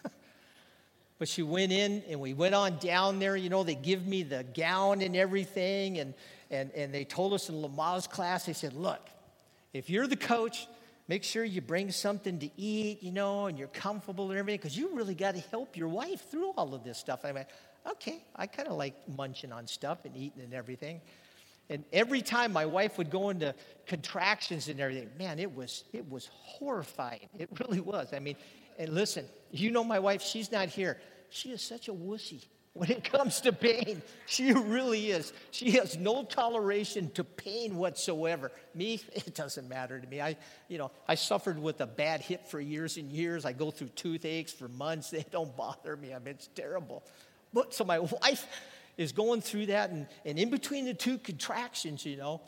But 1.19 1.29
she 1.29 1.43
went 1.43 1.73
in 1.73 2.03
and 2.09 2.21
we 2.21 2.35
went 2.35 2.55
on 2.55 2.79
down 2.79 3.19
there. 3.19 3.37
You 3.37 3.49
know, 3.49 3.63
they 3.63 3.77
give 3.77 4.07
me 4.07 4.23
the 4.25 4.45
gown 4.55 5.01
and 5.01 5.17
everything. 5.17 5.99
And, 5.99 6.15
and, 6.51 6.71
and 6.73 6.93
they 6.93 7.05
told 7.05 7.33
us 7.33 7.49
in 7.49 7.57
Lamaze 7.57 8.11
class, 8.11 8.47
they 8.47 8.53
said, 8.53 8.75
look, 8.75 9.01
if 9.73 9.89
you're 9.89 10.07
the 10.07 10.17
coach, 10.17 10.67
make 11.07 11.23
sure 11.23 11.45
you 11.45 11.61
bring 11.61 11.91
something 11.91 12.39
to 12.41 12.51
eat, 12.57 13.03
you 13.03 13.13
know, 13.13 13.47
and 13.47 13.59
you're 13.59 13.69
comfortable 13.69 14.31
and 14.31 14.39
everything, 14.39 14.59
because 14.59 14.77
you 14.77 14.95
really 14.95 15.15
got 15.15 15.35
to 15.35 15.41
help 15.51 15.77
your 15.77 15.89
wife 15.89 16.31
through 16.31 16.51
all 16.57 16.75
of 16.75 16.83
this 16.83 16.99
stuff. 16.99 17.25
I 17.25 17.33
mean, 17.33 17.47
okay, 17.93 18.25
I 18.35 18.47
kind 18.47 18.69
of 18.69 18.77
like 18.77 18.95
munching 19.17 19.53
on 19.53 19.67
stuff 19.67 20.05
and 20.05 20.17
eating 20.17 20.43
and 20.43 20.55
everything. 20.55 21.01
And 21.71 21.85
every 21.93 22.23
time 22.23 22.53
my 22.53 22.67
wife 22.67 22.99
would 22.99 23.11
go 23.11 23.31
into 23.31 23.55
contractions 23.87 24.69
and 24.69 24.81
everything, 24.81 25.11
man, 25.19 25.39
it 25.39 25.55
was 25.55 25.85
it 25.93 26.11
was 26.11 26.29
horrifying. 26.33 27.29
It 27.39 27.49
really 27.59 27.81
was. 27.81 28.13
I 28.13 28.19
mean, 28.19 28.37
and 28.79 28.93
listen, 28.93 29.27
you 29.51 29.71
know 29.71 29.85
my 29.85 29.99
wife, 29.99 30.23
she's 30.23 30.51
not 30.51 30.69
here. 30.69 30.99
She 31.31 31.51
is 31.51 31.63
such 31.63 31.89
a 31.89 31.93
wussy 31.93 32.45
when 32.75 32.91
it 32.91 33.05
comes 33.05 33.41
to 33.43 33.53
pain. 33.53 34.03
She 34.27 34.53
really 34.53 35.11
is. 35.11 35.33
She 35.53 35.73
has 35.73 35.97
no 35.97 36.25
toleration 36.25 37.11
to 37.13 37.25
pain 37.25 37.77
whatsoever. 37.77 38.51
Me, 38.75 39.01
it 39.15 39.35
doesn't 39.35 39.69
matter 39.69 39.99
to 40.01 40.07
me. 40.07 40.21
I, 40.21 40.37
you 40.69 40.79
know, 40.79 40.91
I 41.09 41.15
suffered 41.15 41.59
with 41.59 41.81
a 41.81 41.87
bad 41.87 42.21
hip 42.21 42.47
for 42.47 42.61
years 42.61 42.97
and 42.97 43.11
years. 43.11 43.45
I 43.45 43.53
go 43.53 43.71
through 43.71 43.89
toothaches 43.89 44.53
for 44.53 44.69
months. 44.69 45.11
They 45.15 45.25
don't 45.31 45.57
bother 45.57 45.97
me. 45.97 46.13
I 46.13 46.19
mean, 46.19 46.35
it's 46.35 46.49
terrible. 46.49 47.05
But 47.53 47.73
so 47.73 47.85
my 47.85 48.01
wife 48.01 48.47
is 48.97 49.13
going 49.13 49.41
through 49.41 49.67
that, 49.67 49.91
and, 49.91 50.07
and 50.25 50.39
in 50.39 50.51
between 50.51 50.85
the 50.85 50.95
two 50.95 51.19
contractions, 51.19 52.05
you 52.05 52.17
know, 52.17 52.41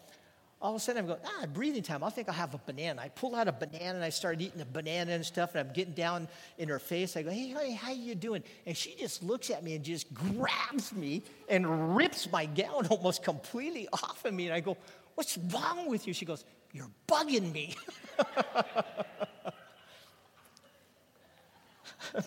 all 0.60 0.74
of 0.74 0.76
a 0.76 0.80
sudden 0.80 1.00
I'm 1.00 1.06
going, 1.06 1.20
ah, 1.24 1.46
breathing 1.46 1.82
time. 1.82 2.02
I 2.02 2.08
think 2.08 2.28
I'll 2.28 2.34
have 2.34 2.54
a 2.54 2.60
banana. 2.64 3.02
I 3.02 3.08
pull 3.08 3.34
out 3.34 3.46
a 3.46 3.52
banana 3.52 3.94
and 3.96 4.04
I 4.04 4.08
start 4.08 4.40
eating 4.40 4.60
a 4.60 4.64
banana 4.64 5.12
and 5.12 5.24
stuff, 5.24 5.54
and 5.54 5.66
I'm 5.66 5.74
getting 5.74 5.92
down 5.92 6.28
in 6.56 6.68
her 6.68 6.78
face. 6.78 7.16
I 7.16 7.22
go, 7.22 7.30
hey, 7.30 7.50
honey, 7.50 7.74
how 7.74 7.92
you 7.92 8.14
doing? 8.14 8.42
And 8.64 8.74
she 8.76 8.94
just 8.94 9.22
looks 9.22 9.50
at 9.50 9.62
me 9.62 9.74
and 9.74 9.84
just 9.84 10.12
grabs 10.14 10.94
me 10.94 11.22
and 11.48 11.94
rips 11.94 12.30
my 12.32 12.46
gown 12.46 12.86
almost 12.90 13.22
completely 13.22 13.86
off 13.92 14.24
of 14.24 14.32
me. 14.32 14.46
And 14.46 14.54
I 14.54 14.60
go, 14.60 14.78
what's 15.14 15.36
wrong 15.36 15.88
with 15.88 16.06
you? 16.06 16.14
She 16.14 16.24
goes, 16.24 16.44
you're 16.72 16.90
bugging 17.06 17.52
me. 17.52 17.74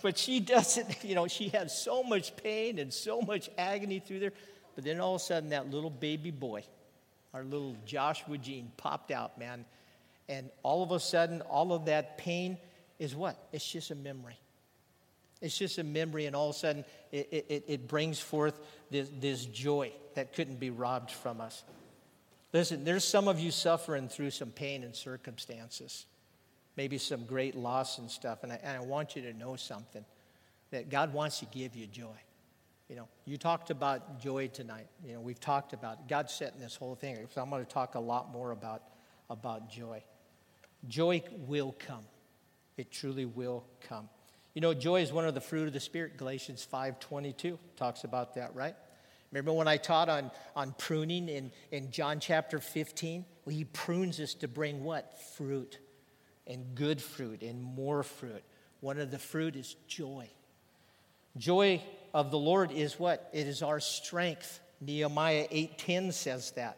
but 0.02 0.18
she 0.18 0.40
doesn't, 0.40 1.04
you 1.04 1.16
know, 1.16 1.28
she 1.28 1.50
has 1.50 1.76
so 1.78 2.04
much 2.04 2.36
pain 2.36 2.78
and 2.80 2.94
so 2.94 3.22
much 3.22 3.50
agony 3.58 4.00
through 4.00 4.20
there. 4.20 4.34
But 4.76 4.84
then 4.84 5.00
all 5.00 5.16
of 5.16 5.22
a 5.22 5.24
sudden, 5.24 5.50
that 5.50 5.72
little 5.72 5.90
baby 5.90 6.32
boy, 6.32 6.64
our 7.34 7.44
little 7.44 7.76
Joshua 7.86 8.38
Gene 8.38 8.72
popped 8.78 9.12
out, 9.12 9.38
man. 9.38 9.66
And 10.28 10.50
all 10.64 10.84
of 10.84 10.92
a 10.92 11.00
sudden, 11.00 11.42
all 11.42 11.74
of 11.74 11.86
that 11.86 12.18
pain 12.18 12.58
is 13.00 13.16
what? 13.16 13.38
It's 13.52 13.70
just 13.70 13.92
a 13.92 13.96
memory. 13.96 14.38
It's 15.42 15.58
just 15.58 15.78
a 15.78 15.84
memory, 15.84 16.26
and 16.26 16.36
all 16.36 16.50
of 16.50 16.56
a 16.56 16.60
sudden, 16.60 16.86
it, 17.12 17.46
it, 17.50 17.64
it 17.68 17.88
brings 17.88 18.20
forth 18.20 18.60
this, 18.92 19.10
this 19.20 19.46
joy 19.46 19.92
that 20.16 20.34
couldn't 20.34 20.60
be 20.60 20.70
robbed 20.70 21.12
from 21.12 21.40
us. 21.40 21.64
Listen, 22.52 22.84
there's 22.84 23.06
some 23.06 23.28
of 23.28 23.40
you 23.40 23.52
suffering 23.52 24.10
through 24.10 24.32
some 24.32 24.50
pain 24.50 24.84
and 24.84 24.94
circumstances, 24.94 26.06
maybe 26.76 26.98
some 26.98 27.26
great 27.26 27.56
loss 27.56 28.00
and 28.00 28.12
stuff, 28.12 28.44
and 28.44 28.52
I, 28.52 28.60
and 28.62 28.78
I 28.78 28.82
want 28.82 29.16
you 29.16 29.22
to 29.24 29.34
know 29.34 29.56
something 29.56 30.04
that 30.72 30.90
God 30.90 31.14
wants 31.14 31.40
to 31.40 31.46
give 31.46 31.76
you 31.76 31.88
joy. 31.88 32.18
You 32.90 32.96
know, 32.96 33.08
you 33.26 33.38
talked 33.38 33.70
about 33.70 34.20
joy 34.20 34.48
tonight. 34.48 34.88
You 35.06 35.14
know, 35.14 35.22
we've 35.22 35.40
talked 35.40 35.74
about 35.74 36.10
God 36.10 36.30
setting 36.30 36.60
this 36.60 36.76
whole 36.76 36.96
thing. 36.96 37.18
So 37.30 37.42
I'm 37.42 37.50
going 37.52 37.64
to 37.64 37.72
talk 37.72 37.94
a 37.94 38.00
lot 38.00 38.32
more 38.32 38.50
about, 38.50 38.82
about 39.30 39.70
joy. 39.70 40.04
Joy 40.88 41.22
will 41.48 41.76
come. 41.78 42.04
It 42.78 42.92
truly 42.92 43.26
will 43.26 43.64
come. 43.88 44.10
You 44.56 44.62
know, 44.62 44.74
joy 44.74 45.02
is 45.02 45.14
one 45.14 45.26
of 45.26 45.36
the 45.36 45.42
fruit 45.42 45.68
of 45.68 45.74
the 45.74 45.80
Spirit. 45.80 46.18
Galatians 46.18 46.68
5.22 46.72 47.60
talks 47.78 48.06
about 48.06 48.34
that, 48.36 48.56
right? 48.56 48.76
Remember 49.32 49.54
when 49.54 49.68
I 49.68 49.78
taught 49.78 50.10
on, 50.10 50.32
on 50.56 50.74
pruning 50.80 51.30
in, 51.30 51.52
in 51.72 51.92
John 51.92 52.20
chapter 52.20 52.60
15? 52.60 53.24
Well, 53.46 53.56
he 53.56 53.66
prunes 53.66 54.20
us 54.20 54.34
to 54.36 54.48
bring 54.48 54.84
what? 54.84 55.16
Fruit. 55.36 55.78
And 56.48 56.74
good 56.74 57.00
fruit 57.00 57.44
and 57.44 57.62
more 57.62 58.02
fruit. 58.02 58.42
One 58.80 58.98
of 58.98 59.12
the 59.12 59.20
fruit 59.20 59.56
is 59.56 59.76
joy. 59.88 60.30
Joy 61.38 61.84
of 62.14 62.32
the 62.32 62.38
Lord 62.38 62.72
is 62.72 63.00
what? 63.00 63.30
It 63.34 63.48
is 63.48 63.62
our 63.62 63.80
strength. 63.80 64.60
Nehemiah 64.82 65.48
8:10 65.52 66.12
says 66.12 66.52
that. 66.52 66.78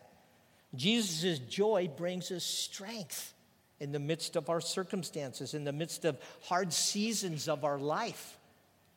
Jesus' 0.75 1.39
joy 1.39 1.89
brings 1.95 2.31
us 2.31 2.43
strength 2.43 3.33
in 3.79 3.91
the 3.91 3.99
midst 3.99 4.35
of 4.35 4.49
our 4.49 4.61
circumstances, 4.61 5.53
in 5.53 5.63
the 5.63 5.73
midst 5.73 6.05
of 6.05 6.17
hard 6.43 6.71
seasons 6.71 7.49
of 7.49 7.65
our 7.65 7.79
life, 7.79 8.37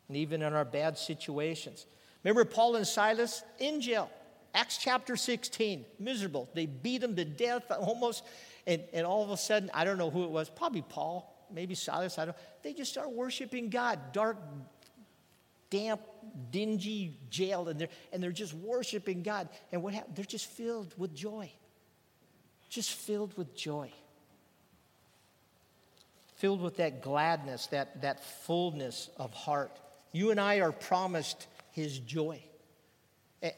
and 0.09 0.17
even 0.17 0.43
in 0.43 0.53
our 0.53 0.65
bad 0.65 0.99
situations. 0.99 1.87
Remember 2.23 2.45
Paul 2.45 2.77
and 2.77 2.87
Silas 2.87 3.43
in 3.59 3.81
jail, 3.81 4.11
Acts 4.55 4.79
chapter 4.79 5.17
16, 5.17 5.85
miserable. 5.99 6.49
They 6.55 6.67
beat 6.67 7.01
them 7.01 7.17
to 7.17 7.25
death 7.25 7.71
almost, 7.71 8.25
and, 8.67 8.83
and 8.93 9.05
all 9.07 9.25
of 9.25 9.31
a 9.31 9.37
sudden, 9.37 9.71
I 9.75 9.85
don't 9.85 9.99
know 9.99 10.11
who 10.11 10.25
it 10.25 10.31
was, 10.31 10.49
probably 10.49 10.83
Paul, 10.83 11.47
maybe 11.53 11.75
Silas, 11.75 12.19
I 12.19 12.27
don't 12.27 12.37
They 12.63 12.73
just 12.73 12.93
start 12.93 13.11
worshiping 13.11 13.69
God. 13.69 14.13
Dark 14.13 14.39
damp, 15.75 16.03
dingy 16.53 17.19
jail, 17.31 17.69
and 17.69 17.81
they're, 17.81 17.89
and 18.13 18.23
they're 18.23 18.31
just 18.31 18.55
worshiping 18.55 19.25
God. 19.25 19.49
And 19.73 19.83
what 19.83 19.93
happened? 19.93 20.15
They're 20.15 20.25
just 20.25 20.47
filled 20.47 20.95
with 20.97 21.13
joy. 21.15 21.51
Just 22.69 22.93
filled 22.93 23.37
with 23.37 23.57
joy. 23.57 23.91
Filled 26.37 26.63
with 26.63 26.77
that 26.77 27.03
gladness, 27.03 27.67
that, 27.69 28.03
that 28.03 28.23
fullness 28.23 29.11
of 29.17 29.35
heart. 29.35 29.77
You 30.13 30.31
and 30.31 30.39
I 30.39 30.61
are 30.61 30.71
promised 30.71 31.49
His 31.73 31.99
joy. 31.99 32.41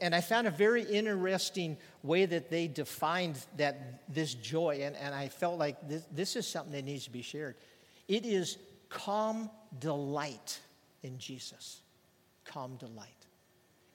And 0.01 0.15
I 0.15 0.23
found 0.23 0.47
a 0.47 0.51
very 0.51 0.85
interesting 0.85 1.77
way 2.03 2.25
that 2.25 2.51
they 2.51 2.67
defined 2.67 3.39
that 3.59 4.03
this 4.09 4.33
joy, 4.33 4.81
and, 4.83 4.97
and 4.97 5.15
I 5.15 5.29
felt 5.29 5.59
like 5.59 5.87
this, 5.87 6.03
this 6.11 6.35
is 6.35 6.47
something 6.47 6.73
that 6.73 6.85
needs 6.85 7.05
to 7.05 7.11
be 7.11 7.23
shared. 7.23 7.57
It 8.09 8.25
is 8.25 8.57
calm 8.89 9.51
delight 9.79 10.59
in 11.03 11.19
Jesus. 11.19 11.83
Calm 12.47 12.77
delight. 12.77 13.09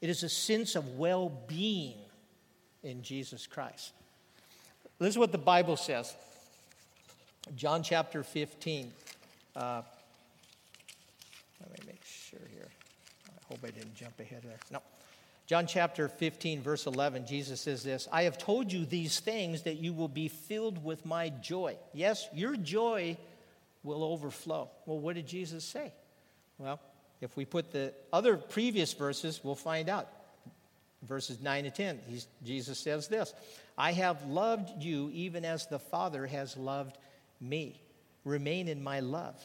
It 0.01 0.09
is 0.09 0.23
a 0.23 0.29
sense 0.29 0.75
of 0.75 0.97
well 0.97 1.31
being 1.47 1.97
in 2.83 3.03
Jesus 3.03 3.47
Christ. 3.47 3.93
This 4.99 5.09
is 5.09 5.17
what 5.17 5.31
the 5.31 5.37
Bible 5.37 5.77
says 5.77 6.15
John 7.55 7.83
chapter 7.83 8.23
15. 8.23 8.91
Uh, 9.55 9.81
let 11.59 11.71
me 11.71 11.85
make 11.87 12.03
sure 12.05 12.39
here. 12.53 12.67
I 13.27 13.45
hope 13.47 13.59
I 13.63 13.71
didn't 13.71 13.95
jump 13.95 14.19
ahead 14.19 14.41
there. 14.43 14.59
No. 14.71 14.81
John 15.47 15.67
chapter 15.67 16.07
15, 16.07 16.61
verse 16.61 16.85
11, 16.85 17.25
Jesus 17.25 17.59
says 17.59 17.83
this 17.83 18.07
I 18.11 18.23
have 18.23 18.37
told 18.37 18.71
you 18.71 18.85
these 18.85 19.19
things 19.19 19.63
that 19.63 19.77
you 19.77 19.91
will 19.91 20.07
be 20.07 20.27
filled 20.27 20.83
with 20.83 21.05
my 21.05 21.29
joy. 21.29 21.75
Yes, 21.93 22.27
your 22.33 22.55
joy 22.55 23.17
will 23.83 24.03
overflow. 24.03 24.69
Well, 24.85 24.99
what 24.99 25.15
did 25.15 25.27
Jesus 25.27 25.65
say? 25.65 25.91
Well, 26.57 26.79
if 27.21 27.37
we 27.37 27.45
put 27.45 27.71
the 27.71 27.93
other 28.11 28.35
previous 28.35 28.93
verses, 28.93 29.39
we'll 29.43 29.55
find 29.55 29.89
out. 29.89 30.09
Verses 31.03 31.41
9 31.41 31.63
to 31.63 31.71
10, 31.71 31.99
Jesus 32.43 32.79
says 32.79 33.07
this 33.07 33.33
I 33.77 33.93
have 33.93 34.23
loved 34.25 34.83
you 34.83 35.09
even 35.13 35.45
as 35.45 35.65
the 35.65 35.79
Father 35.79 36.27
has 36.27 36.57
loved 36.57 36.97
me. 37.39 37.81
Remain 38.23 38.67
in 38.67 38.83
my 38.83 38.99
love. 38.99 39.35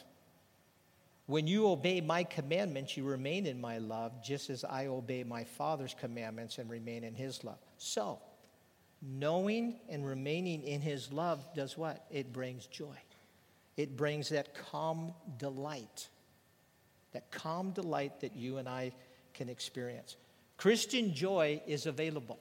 When 1.27 1.47
you 1.47 1.69
obey 1.69 2.01
my 2.01 2.23
commandments, 2.23 2.97
you 2.97 3.05
remain 3.05 3.47
in 3.47 3.61
my 3.61 3.79
love, 3.79 4.23
just 4.23 4.49
as 4.49 4.63
I 4.65 4.87
obey 4.87 5.25
my 5.25 5.45
Father's 5.45 5.95
commandments 5.99 6.59
and 6.59 6.71
remain 6.71 7.03
in 7.03 7.15
his 7.15 7.43
love. 7.43 7.59
So, 7.79 8.21
knowing 9.03 9.81
and 9.89 10.07
remaining 10.07 10.63
in 10.63 10.81
his 10.81 11.13
love 11.13 11.45
does 11.55 11.77
what? 11.77 12.05
It 12.11 12.33
brings 12.33 12.67
joy. 12.67 12.97
It 13.77 13.97
brings 13.97 14.29
that 14.29 14.55
calm 14.71 15.13
delight, 15.37 16.09
that 17.17 17.31
calm 17.31 17.71
delight 17.71 18.21
that 18.21 18.37
you 18.37 18.59
and 18.59 18.69
I 18.69 18.93
can 19.33 19.49
experience. 19.49 20.17
Christian 20.59 21.15
joy 21.15 21.63
is 21.67 21.87
available. 21.87 22.39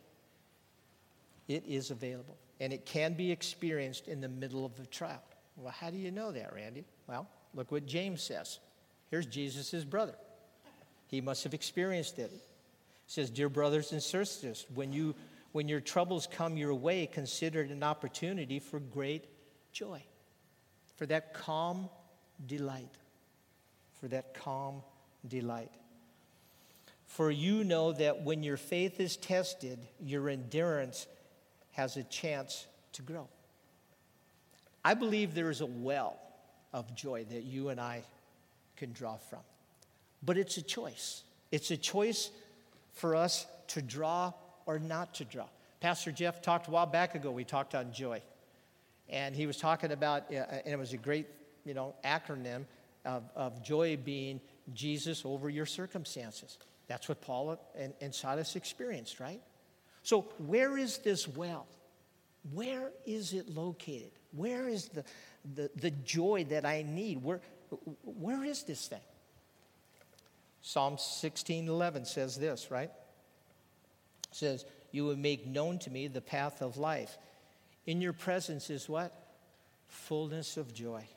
It 1.47 1.63
is 1.65 1.91
available, 1.91 2.35
and 2.59 2.73
it 2.73 2.85
can 2.85 3.13
be 3.13 3.31
experienced 3.31 4.09
in 4.09 4.19
the 4.19 4.27
middle 4.27 4.65
of 4.65 4.77
a 4.77 4.85
trial. 4.87 5.23
Well, 5.55 5.71
how 5.71 5.91
do 5.91 5.97
you 5.97 6.11
know 6.11 6.33
that, 6.33 6.53
Randy? 6.53 6.83
Well, 7.07 7.25
look 7.53 7.71
what 7.71 7.85
James 7.85 8.21
says. 8.21 8.59
Here's 9.09 9.25
Jesus' 9.25 9.85
brother. 9.85 10.15
He 11.07 11.21
must 11.21 11.45
have 11.45 11.53
experienced 11.53 12.19
it. 12.19 12.29
He 12.31 12.41
says, 13.05 13.29
Dear 13.29 13.47
brothers 13.47 13.93
and 13.93 14.03
sisters, 14.03 14.65
when, 14.73 14.91
you, 14.91 15.15
when 15.53 15.69
your 15.69 15.79
troubles 15.79 16.27
come 16.29 16.57
your 16.57 16.73
way, 16.73 17.05
consider 17.05 17.61
it 17.61 17.71
an 17.71 17.81
opportunity 17.81 18.59
for 18.59 18.81
great 18.81 19.23
joy, 19.71 20.03
for 20.97 21.05
that 21.05 21.33
calm 21.33 21.87
delight, 22.45 22.91
for 24.05 24.09
that 24.09 24.35
calm 24.35 24.83
delight. 25.27 25.71
For 27.07 27.31
you 27.31 27.63
know 27.63 27.91
that 27.93 28.21
when 28.21 28.43
your 28.43 28.55
faith 28.55 28.99
is 28.99 29.17
tested, 29.17 29.79
your 29.99 30.29
endurance 30.29 31.07
has 31.71 31.97
a 31.97 32.03
chance 32.03 32.67
to 32.93 33.01
grow. 33.01 33.27
I 34.83 34.93
believe 34.93 35.33
there 35.33 35.49
is 35.49 35.61
a 35.61 35.65
well 35.65 36.19
of 36.71 36.95
joy 36.95 37.25
that 37.31 37.45
you 37.45 37.69
and 37.69 37.81
I 37.81 38.03
can 38.77 38.91
draw 38.91 39.17
from. 39.17 39.39
But 40.21 40.37
it's 40.37 40.57
a 40.57 40.61
choice. 40.61 41.23
It's 41.51 41.71
a 41.71 41.77
choice 41.77 42.29
for 42.93 43.15
us 43.15 43.47
to 43.69 43.81
draw 43.81 44.33
or 44.67 44.77
not 44.77 45.15
to 45.15 45.25
draw. 45.25 45.47
Pastor 45.79 46.11
Jeff 46.11 46.43
talked 46.43 46.67
a 46.67 46.71
while 46.71 46.85
back 46.85 47.15
ago, 47.15 47.31
we 47.31 47.43
talked 47.43 47.73
on 47.73 47.91
joy. 47.91 48.21
And 49.09 49.35
he 49.35 49.47
was 49.47 49.57
talking 49.57 49.91
about, 49.91 50.31
uh, 50.31 50.43
and 50.63 50.67
it 50.73 50.77
was 50.77 50.93
a 50.93 50.97
great, 50.97 51.25
you 51.65 51.73
know, 51.73 51.95
acronym 52.05 52.65
of, 53.05 53.23
of 53.35 53.63
joy 53.63 53.97
being 53.97 54.41
Jesus 54.73 55.23
over 55.25 55.49
your 55.49 55.65
circumstances. 55.65 56.57
That's 56.87 57.09
what 57.09 57.21
Paul 57.21 57.59
and, 57.77 57.93
and 58.01 58.13
Silas 58.13 58.55
experienced, 58.55 59.19
right? 59.19 59.41
So, 60.03 60.21
where 60.37 60.77
is 60.77 60.99
this 60.99 61.27
well? 61.27 61.65
Where 62.53 62.91
is 63.05 63.33
it 63.33 63.49
located? 63.49 64.11
Where 64.31 64.67
is 64.67 64.89
the, 64.89 65.03
the, 65.55 65.71
the 65.75 65.91
joy 65.91 66.45
that 66.49 66.65
I 66.65 66.83
need? 66.83 67.23
Where, 67.23 67.41
where 68.03 68.43
is 68.43 68.63
this 68.63 68.87
thing? 68.87 69.01
Psalm 70.61 70.97
16 70.97 71.67
11 71.67 72.05
says 72.05 72.37
this, 72.37 72.69
right? 72.69 72.89
It 74.31 74.35
says, 74.35 74.65
You 74.91 75.05
will 75.05 75.15
make 75.15 75.47
known 75.47 75.79
to 75.79 75.89
me 75.89 76.07
the 76.07 76.21
path 76.21 76.61
of 76.61 76.77
life. 76.77 77.17
In 77.85 78.01
your 78.01 78.13
presence 78.13 78.69
is 78.69 78.89
what? 78.89 79.13
Fullness 79.87 80.57
of 80.57 80.73
joy. 80.73 81.07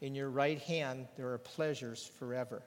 In 0.00 0.14
your 0.14 0.30
right 0.30 0.60
hand, 0.60 1.08
there 1.16 1.30
are 1.32 1.38
pleasures 1.38 2.10
forever. 2.18 2.62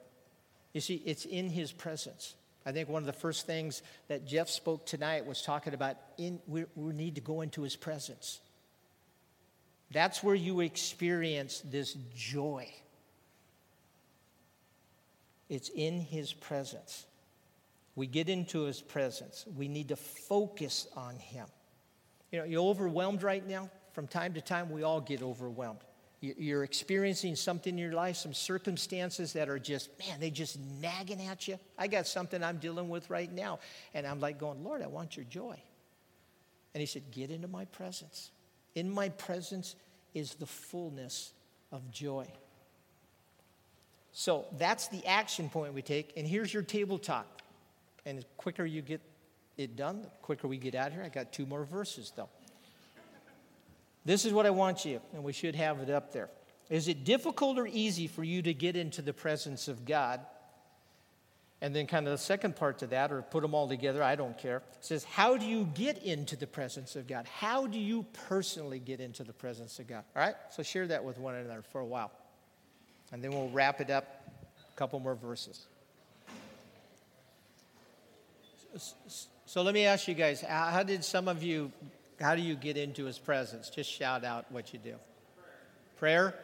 You 0.72 0.80
see, 0.80 1.02
it's 1.04 1.24
in 1.24 1.48
his 1.48 1.72
presence. 1.72 2.34
I 2.64 2.72
think 2.72 2.88
one 2.88 3.02
of 3.02 3.06
the 3.06 3.12
first 3.12 3.46
things 3.46 3.82
that 4.08 4.26
Jeff 4.26 4.48
spoke 4.48 4.86
tonight 4.86 5.26
was 5.26 5.42
talking 5.42 5.74
about 5.74 5.96
in, 6.18 6.40
we, 6.46 6.64
we 6.76 6.92
need 6.92 7.16
to 7.16 7.20
go 7.20 7.40
into 7.40 7.62
his 7.62 7.76
presence. 7.76 8.38
That's 9.92 10.22
where 10.22 10.34
you 10.34 10.60
experience 10.60 11.62
this 11.70 11.94
joy. 12.16 12.68
It's 15.52 15.68
in 15.68 16.00
His 16.00 16.32
presence. 16.32 17.04
We 17.94 18.06
get 18.06 18.30
into 18.30 18.62
His 18.62 18.80
presence. 18.80 19.44
We 19.54 19.68
need 19.68 19.88
to 19.88 19.96
focus 19.96 20.86
on 20.96 21.16
Him. 21.16 21.46
You 22.30 22.38
know, 22.38 22.44
you're 22.46 22.62
overwhelmed 22.62 23.22
right 23.22 23.46
now. 23.46 23.68
From 23.92 24.06
time 24.06 24.32
to 24.32 24.40
time, 24.40 24.70
we 24.70 24.82
all 24.82 25.02
get 25.02 25.22
overwhelmed. 25.22 25.80
You're 26.22 26.62
experiencing 26.62 27.34
something 27.34 27.72
in 27.72 27.78
your 27.78 27.94
life, 27.94 28.14
some 28.16 28.32
circumstances 28.32 29.32
that 29.32 29.48
are 29.48 29.58
just, 29.58 29.90
man, 29.98 30.20
they 30.20 30.30
just 30.30 30.56
nagging 30.80 31.20
at 31.26 31.48
you. 31.48 31.58
I 31.76 31.88
got 31.88 32.06
something 32.06 32.44
I'm 32.44 32.58
dealing 32.58 32.88
with 32.88 33.10
right 33.10 33.30
now. 33.30 33.58
And 33.92 34.06
I'm 34.06 34.20
like 34.20 34.38
going, 34.38 34.62
Lord, 34.62 34.82
I 34.82 34.86
want 34.86 35.16
your 35.16 35.24
joy. 35.24 35.60
And 36.74 36.80
He 36.80 36.86
said, 36.86 37.02
Get 37.10 37.32
into 37.32 37.48
my 37.48 37.64
presence. 37.64 38.30
In 38.76 38.88
my 38.88 39.08
presence 39.08 39.74
is 40.14 40.34
the 40.34 40.46
fullness 40.46 41.32
of 41.72 41.90
joy. 41.90 42.28
So 44.12 44.46
that's 44.58 44.86
the 44.88 45.04
action 45.06 45.48
point 45.48 45.74
we 45.74 45.82
take. 45.82 46.12
And 46.16 46.24
here's 46.24 46.54
your 46.54 46.62
tabletop. 46.62 47.42
And 48.06 48.18
the 48.18 48.24
quicker 48.36 48.64
you 48.64 48.80
get 48.82 49.00
it 49.56 49.74
done, 49.74 50.02
the 50.02 50.10
quicker 50.22 50.46
we 50.46 50.56
get 50.56 50.74
out 50.76 50.92
here. 50.92 51.02
I 51.02 51.08
got 51.08 51.32
two 51.32 51.46
more 51.46 51.64
verses 51.64 52.12
though. 52.14 52.28
This 54.04 54.24
is 54.24 54.32
what 54.32 54.46
I 54.46 54.50
want 54.50 54.84
you, 54.84 55.00
and 55.12 55.22
we 55.22 55.32
should 55.32 55.54
have 55.54 55.80
it 55.80 55.90
up 55.90 56.12
there. 56.12 56.28
Is 56.68 56.88
it 56.88 57.04
difficult 57.04 57.58
or 57.58 57.66
easy 57.66 58.06
for 58.06 58.24
you 58.24 58.42
to 58.42 58.54
get 58.54 58.76
into 58.76 59.02
the 59.02 59.12
presence 59.12 59.68
of 59.68 59.84
God? 59.84 60.20
And 61.60 61.76
then, 61.76 61.86
kind 61.86 62.06
of 62.06 62.12
the 62.12 62.18
second 62.18 62.56
part 62.56 62.78
to 62.80 62.88
that, 62.88 63.12
or 63.12 63.22
put 63.22 63.42
them 63.42 63.54
all 63.54 63.68
together, 63.68 64.02
I 64.02 64.16
don't 64.16 64.36
care, 64.36 64.62
says, 64.80 65.04
How 65.04 65.36
do 65.36 65.46
you 65.46 65.68
get 65.74 66.02
into 66.02 66.34
the 66.34 66.46
presence 66.46 66.96
of 66.96 67.06
God? 67.06 67.26
How 67.26 67.66
do 67.66 67.78
you 67.78 68.04
personally 68.28 68.80
get 68.80 68.98
into 69.00 69.22
the 69.22 69.32
presence 69.32 69.78
of 69.78 69.86
God? 69.86 70.02
All 70.16 70.22
right? 70.22 70.34
So, 70.50 70.64
share 70.64 70.88
that 70.88 71.04
with 71.04 71.18
one 71.18 71.36
another 71.36 71.62
for 71.70 71.80
a 71.80 71.86
while 71.86 72.10
and 73.12 73.22
then 73.22 73.30
we'll 73.30 73.50
wrap 73.50 73.80
it 73.80 73.90
up 73.90 74.26
a 74.74 74.76
couple 74.76 74.98
more 74.98 75.14
verses. 75.14 75.66
So 79.44 79.62
let 79.62 79.74
me 79.74 79.84
ask 79.84 80.08
you 80.08 80.14
guys 80.14 80.40
how 80.40 80.82
did 80.82 81.04
some 81.04 81.28
of 81.28 81.42
you, 81.42 81.70
how 82.22 82.34
do 82.34 82.42
you 82.42 82.54
get 82.54 82.76
into 82.76 83.04
his 83.04 83.18
presence? 83.18 83.70
Just 83.70 83.90
shout 83.90 84.24
out 84.24 84.50
what 84.50 84.72
you 84.72 84.78
do. 84.78 84.94
Prayer? 85.98 86.34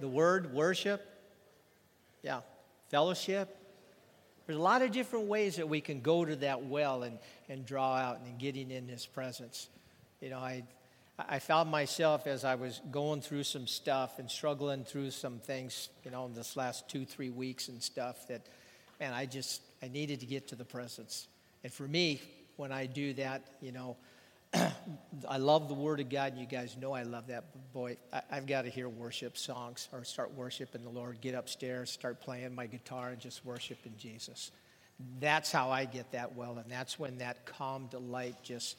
The 0.00 0.08
word, 0.08 0.52
worship? 0.52 1.04
Yeah. 2.22 2.40
Fellowship? 2.90 3.56
There's 4.46 4.58
a 4.58 4.62
lot 4.62 4.82
of 4.82 4.92
different 4.92 5.26
ways 5.26 5.56
that 5.56 5.68
we 5.68 5.80
can 5.80 6.00
go 6.00 6.24
to 6.24 6.36
that 6.36 6.64
well 6.64 7.02
and, 7.02 7.18
and 7.48 7.64
draw 7.64 7.96
out 7.96 8.20
and 8.24 8.38
getting 8.38 8.70
in 8.70 8.88
his 8.88 9.06
presence. 9.06 9.68
You 10.20 10.30
know, 10.30 10.38
I 10.38 10.64
I 11.16 11.38
found 11.38 11.70
myself 11.70 12.26
as 12.26 12.44
I 12.44 12.56
was 12.56 12.80
going 12.90 13.20
through 13.20 13.44
some 13.44 13.68
stuff 13.68 14.18
and 14.18 14.28
struggling 14.28 14.84
through 14.84 15.12
some 15.12 15.38
things, 15.38 15.88
you 16.04 16.10
know, 16.10 16.26
in 16.26 16.34
this 16.34 16.56
last 16.56 16.88
two, 16.88 17.04
three 17.04 17.30
weeks 17.30 17.68
and 17.68 17.80
stuff 17.80 18.26
that, 18.26 18.42
man, 18.98 19.12
I 19.12 19.26
just, 19.26 19.62
I 19.80 19.86
needed 19.86 20.20
to 20.20 20.26
get 20.26 20.48
to 20.48 20.56
the 20.56 20.64
presence. 20.64 21.28
And 21.62 21.72
for 21.72 21.86
me, 21.86 22.20
when 22.56 22.72
I 22.72 22.86
do 22.86 23.14
that, 23.14 23.44
you 23.60 23.72
know, 23.72 23.96
I 25.28 25.38
love 25.38 25.68
the 25.68 25.74
Word 25.74 26.00
of 26.00 26.08
God, 26.08 26.32
and 26.32 26.40
you 26.40 26.46
guys 26.46 26.76
know 26.80 26.92
I 26.92 27.02
love 27.02 27.26
that. 27.28 27.44
Boy, 27.72 27.96
I, 28.12 28.22
have 28.30 28.46
got 28.46 28.62
to 28.62 28.70
hear 28.70 28.88
worship 28.88 29.36
songs 29.36 29.88
or 29.92 30.04
start 30.04 30.32
worshiping 30.34 30.84
the 30.84 30.90
Lord, 30.90 31.20
get 31.20 31.34
upstairs, 31.34 31.90
start 31.90 32.20
playing 32.20 32.54
my 32.54 32.66
guitar, 32.66 33.10
and 33.10 33.20
just 33.20 33.44
worshiping 33.44 33.94
Jesus. 33.98 34.50
That's 35.18 35.50
how 35.50 35.70
I 35.70 35.86
get 35.86 36.12
that 36.12 36.36
well, 36.36 36.58
and 36.58 36.70
that's 36.70 36.98
when 36.98 37.18
that 37.18 37.46
calm 37.46 37.88
delight 37.88 38.36
just 38.42 38.76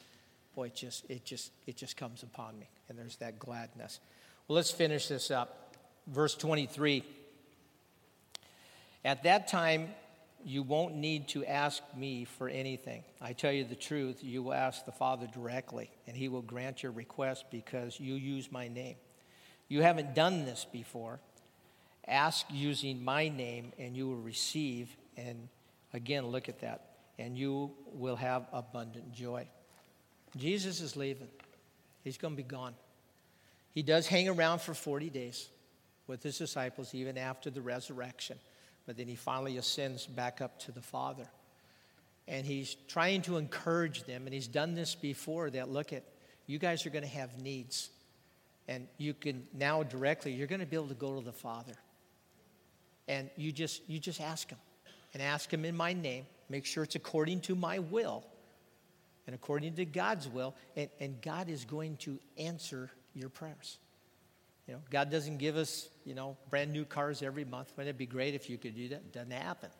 boy, 0.56 0.68
it 0.68 0.74
just, 0.74 1.08
it 1.08 1.24
just, 1.24 1.52
it 1.66 1.76
just 1.76 1.96
comes 1.96 2.24
upon 2.24 2.58
me. 2.58 2.68
And 2.88 2.98
there's 2.98 3.16
that 3.16 3.38
gladness. 3.38 4.00
Well, 4.48 4.56
let's 4.56 4.70
finish 4.70 5.06
this 5.06 5.30
up. 5.30 5.76
Verse 6.08 6.34
23. 6.34 7.04
At 9.04 9.22
that 9.24 9.46
time, 9.46 9.90
you 10.46 10.62
won't 10.62 10.94
need 10.94 11.26
to 11.26 11.44
ask 11.44 11.82
me 11.96 12.24
for 12.24 12.48
anything. 12.48 13.02
I 13.20 13.32
tell 13.32 13.50
you 13.50 13.64
the 13.64 13.74
truth, 13.74 14.22
you 14.22 14.44
will 14.44 14.54
ask 14.54 14.84
the 14.84 14.92
Father 14.92 15.26
directly, 15.26 15.90
and 16.06 16.16
he 16.16 16.28
will 16.28 16.40
grant 16.40 16.84
your 16.84 16.92
request 16.92 17.46
because 17.50 17.98
you 17.98 18.14
use 18.14 18.52
my 18.52 18.68
name. 18.68 18.94
You 19.66 19.82
haven't 19.82 20.14
done 20.14 20.44
this 20.44 20.64
before. 20.70 21.18
Ask 22.06 22.46
using 22.48 23.04
my 23.04 23.28
name, 23.28 23.72
and 23.76 23.96
you 23.96 24.06
will 24.06 24.18
receive. 24.18 24.96
And 25.16 25.48
again, 25.92 26.26
look 26.28 26.48
at 26.48 26.60
that. 26.60 26.90
And 27.18 27.36
you 27.36 27.72
will 27.92 28.14
have 28.14 28.46
abundant 28.52 29.12
joy. 29.12 29.48
Jesus 30.36 30.80
is 30.80 30.94
leaving, 30.94 31.28
he's 32.04 32.18
going 32.18 32.34
to 32.34 32.42
be 32.42 32.48
gone. 32.48 32.74
He 33.74 33.82
does 33.82 34.06
hang 34.06 34.28
around 34.28 34.60
for 34.60 34.74
40 34.74 35.10
days 35.10 35.48
with 36.06 36.22
his 36.22 36.38
disciples, 36.38 36.94
even 36.94 37.18
after 37.18 37.50
the 37.50 37.60
resurrection. 37.60 38.38
But 38.86 38.96
then 38.96 39.08
he 39.08 39.16
finally 39.16 39.56
ascends 39.56 40.06
back 40.06 40.40
up 40.40 40.60
to 40.60 40.72
the 40.72 40.80
Father. 40.80 41.26
And 42.28 42.46
he's 42.46 42.76
trying 42.88 43.22
to 43.22 43.36
encourage 43.36 44.04
them, 44.04 44.26
and 44.26 44.34
he's 44.34 44.48
done 44.48 44.74
this 44.74 44.94
before 44.94 45.50
that 45.50 45.70
look 45.70 45.92
at, 45.92 46.04
you 46.46 46.58
guys 46.58 46.86
are 46.86 46.90
going 46.90 47.04
to 47.04 47.10
have 47.10 47.40
needs. 47.40 47.90
And 48.68 48.88
you 48.98 49.14
can 49.14 49.46
now 49.52 49.82
directly, 49.82 50.32
you're 50.32 50.48
going 50.48 50.60
to 50.60 50.66
be 50.66 50.76
able 50.76 50.88
to 50.88 50.94
go 50.94 51.18
to 51.18 51.24
the 51.24 51.32
Father. 51.32 51.74
And 53.08 53.30
you 53.36 53.52
just 53.52 53.82
you 53.88 54.00
just 54.00 54.20
ask 54.20 54.48
him. 54.48 54.58
And 55.14 55.22
ask 55.22 55.52
him 55.52 55.64
in 55.64 55.76
my 55.76 55.92
name. 55.92 56.26
Make 56.48 56.66
sure 56.66 56.84
it's 56.84 56.94
according 56.94 57.40
to 57.42 57.54
my 57.54 57.78
will 57.78 58.24
and 59.26 59.34
according 59.34 59.74
to 59.74 59.84
God's 59.84 60.28
will. 60.28 60.54
And, 60.76 60.88
and 61.00 61.20
God 61.22 61.48
is 61.48 61.64
going 61.64 61.96
to 61.98 62.18
answer 62.36 62.90
your 63.14 63.28
prayers. 63.28 63.78
You 64.66 64.74
know, 64.74 64.80
God 64.90 65.10
doesn't 65.10 65.36
give 65.38 65.56
us, 65.56 65.88
you 66.04 66.14
know, 66.14 66.36
brand 66.50 66.72
new 66.72 66.84
cars 66.84 67.22
every 67.22 67.44
month. 67.44 67.72
Wouldn't 67.76 67.94
it 67.94 67.98
be 67.98 68.06
great 68.06 68.34
if 68.34 68.50
you 68.50 68.58
could 68.58 68.74
do 68.74 68.88
that? 68.88 68.96
It 68.96 69.12
doesn't 69.12 69.30
happen. 69.30 69.70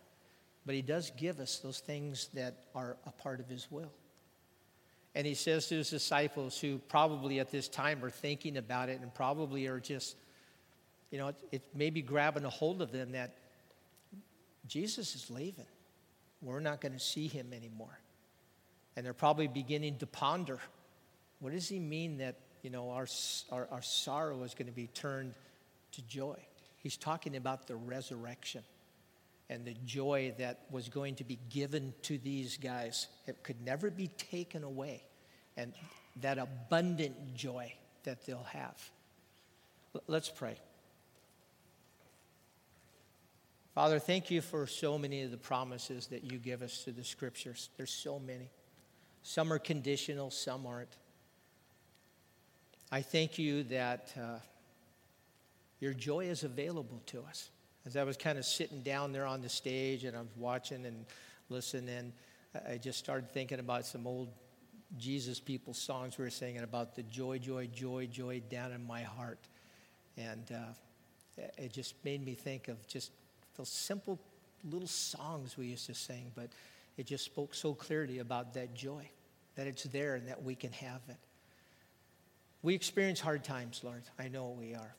But 0.65 0.75
He 0.75 0.83
does 0.83 1.11
give 1.17 1.41
us 1.41 1.59
those 1.59 1.81
things 1.81 2.29
that 2.35 2.65
are 2.75 2.97
a 3.07 3.13
part 3.13 3.41
of 3.41 3.49
His 3.49 3.69
will. 3.71 3.93
And 5.15 5.27
He 5.27 5.35
says 5.35 5.67
to 5.69 5.77
His 5.77 5.91
disciples, 5.91 6.59
who 6.61 6.79
probably 6.79 7.41
at 7.41 7.51
this 7.51 7.69
time 7.69 8.05
are 8.05 8.11
thinking 8.11 8.57
about 8.59 8.89
it 8.89 9.01
and 9.01 9.13
probably 9.13 9.67
are 9.67 9.81
just, 9.81 10.17
you 11.11 11.19
know, 11.19 11.29
it, 11.29 11.37
it 11.51 11.63
may 11.75 11.91
be 11.91 12.03
grabbing 12.03 12.45
a 12.45 12.51
hold 12.51 12.81
of 12.81 12.93
them 12.93 13.13
that 13.13 13.37
Jesus 14.69 15.17
is 15.17 15.31
leaving. 15.31 15.67
We're 16.43 16.61
not 16.61 16.81
going 16.81 16.93
to 16.93 17.01
see 17.01 17.27
Him 17.27 17.53
anymore. 17.53 17.99
And 18.97 19.05
they're 19.05 19.15
probably 19.15 19.49
beginning 19.49 19.99
to 19.99 20.07
ponder 20.07 20.61
what 21.41 21.53
does 21.53 21.69
He 21.69 21.81
mean 21.81 22.19
that 22.19 22.37
you 22.67 22.73
know, 22.73 22.91
our, 22.91 23.07
our, 23.53 23.69
our 23.71 23.81
sorrow 23.81 24.43
is 24.43 24.55
going 24.55 24.67
to 24.67 24.75
be 24.75 24.89
turned 24.89 25.35
to 25.93 26.03
joy. 26.03 26.37
He's 26.79 26.97
talking 26.97 27.37
about 27.37 27.69
the 27.69 27.77
resurrection 27.77 28.65
and 29.49 29.65
the 29.65 29.77
joy 29.87 30.35
that 30.41 30.63
was 30.73 30.89
going 30.89 31.15
to 31.15 31.23
be 31.23 31.39
given 31.49 31.95
to 32.03 32.19
these 32.19 32.57
guys. 32.57 33.07
It 33.29 33.45
could 33.45 33.65
never 33.65 33.89
be 33.89 34.09
taken 34.09 34.65
away. 34.65 35.05
And 35.57 35.75
that 36.23 36.39
abundant 36.39 37.37
joy 37.37 37.73
that 38.03 38.27
they'll 38.27 38.49
have. 38.51 38.91
Let's 40.09 40.29
pray. 40.29 40.57
Father, 43.77 44.01
thank 44.01 44.29
you 44.29 44.41
for 44.41 44.67
so 44.67 44.99
many 44.99 45.23
of 45.23 45.31
the 45.31 45.37
promises 45.37 46.09
that 46.09 46.25
you 46.25 46.39
give 46.39 46.63
us 46.63 46.83
through 46.83 46.95
the 46.95 47.05
scriptures. 47.05 47.69
There's 47.77 47.93
so 47.93 48.19
many. 48.19 48.51
Some 49.23 49.53
are 49.53 49.61
conditional, 49.61 50.33
some 50.33 50.67
aren't. 50.67 50.97
I 52.91 53.03
thank 53.03 53.37
you 53.37 53.65
that 53.65 54.13
uh, 54.17 54.39
your 55.81 55.93
joy 55.93 56.27
is 56.27 56.45
available 56.45 57.03
to 57.07 57.23
us. 57.23 57.51
As 57.85 57.97
I 57.97 58.05
was 58.05 58.17
kind 58.17 58.39
of 58.39 58.45
sitting 58.45 58.83
down 58.83 59.13
there 59.13 59.27
on 59.27 59.43
the 59.43 59.49
stage 59.49 60.05
and 60.05 60.17
I 60.17 60.21
was 60.21 60.37
watching 60.37 60.87
and 60.87 61.05
listening, 61.49 62.13
I 62.69 62.77
just 62.77 62.99
started 62.99 63.31
thinking 63.33 63.59
about 63.59 63.87
some 63.87 64.07
old 64.07 64.29
Jesus 64.99 65.41
people 65.41 65.75
songs 65.75 66.17
we 66.17 66.25
were 66.25 66.31
singing 66.31 66.63
about 66.63 66.95
the 66.95 67.03
joy, 67.03 67.39
joy, 67.39 67.69
joy, 67.75 68.07
joy 68.07 68.41
down 68.49 68.71
in 68.71 68.87
my 68.87 69.03
heart. 69.03 69.41
And 70.17 70.51
uh, 70.53 71.43
it 71.59 71.73
just 71.73 71.95
made 72.05 72.25
me 72.25 72.35
think 72.35 72.69
of 72.69 72.87
just 72.87 73.11
those 73.57 73.69
simple 73.69 74.21
little 74.71 74.89
songs 74.89 75.59
we 75.59 75.67
used 75.67 75.87
to 75.87 75.95
sing, 75.95 76.31
but 76.37 76.51
it 76.97 77.07
just 77.07 77.25
spoke 77.25 77.53
so 77.53 77.75
clearly 77.75 78.21
about 78.21 78.55
that 78.55 78.75
joy, 78.75 79.09
that 79.57 79.67
it's 79.67 79.85
there 79.85 80.15
and 80.15 80.29
that 80.29 80.43
we 80.43 80.55
can 80.55 80.73
have 80.73 81.01
it. 81.09 81.17
We 82.67 82.75
experience 82.75 83.21
hard 83.21 83.45
times, 83.45 83.83
Lord. 83.85 84.03
I 84.19 84.27
know 84.27 84.57
we 84.59 84.75
are. 84.75 84.97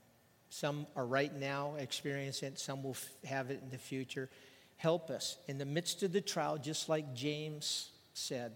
Some 0.50 0.88
are 0.96 1.06
right 1.06 1.36
now 1.36 1.76
experiencing 1.78 2.54
it, 2.54 2.60
some 2.60 2.82
will 2.82 2.92
f- 2.92 3.10
have 3.26 3.52
it 3.52 3.60
in 3.62 3.70
the 3.70 3.78
future. 3.78 4.30
Help 4.78 5.10
us 5.10 5.36
in 5.50 5.58
the 5.58 5.66
midst 5.66 6.02
of 6.02 6.14
the 6.14 6.22
trial, 6.22 6.58
just 6.58 6.88
like 6.88 7.14
James 7.14 7.90
said, 8.14 8.54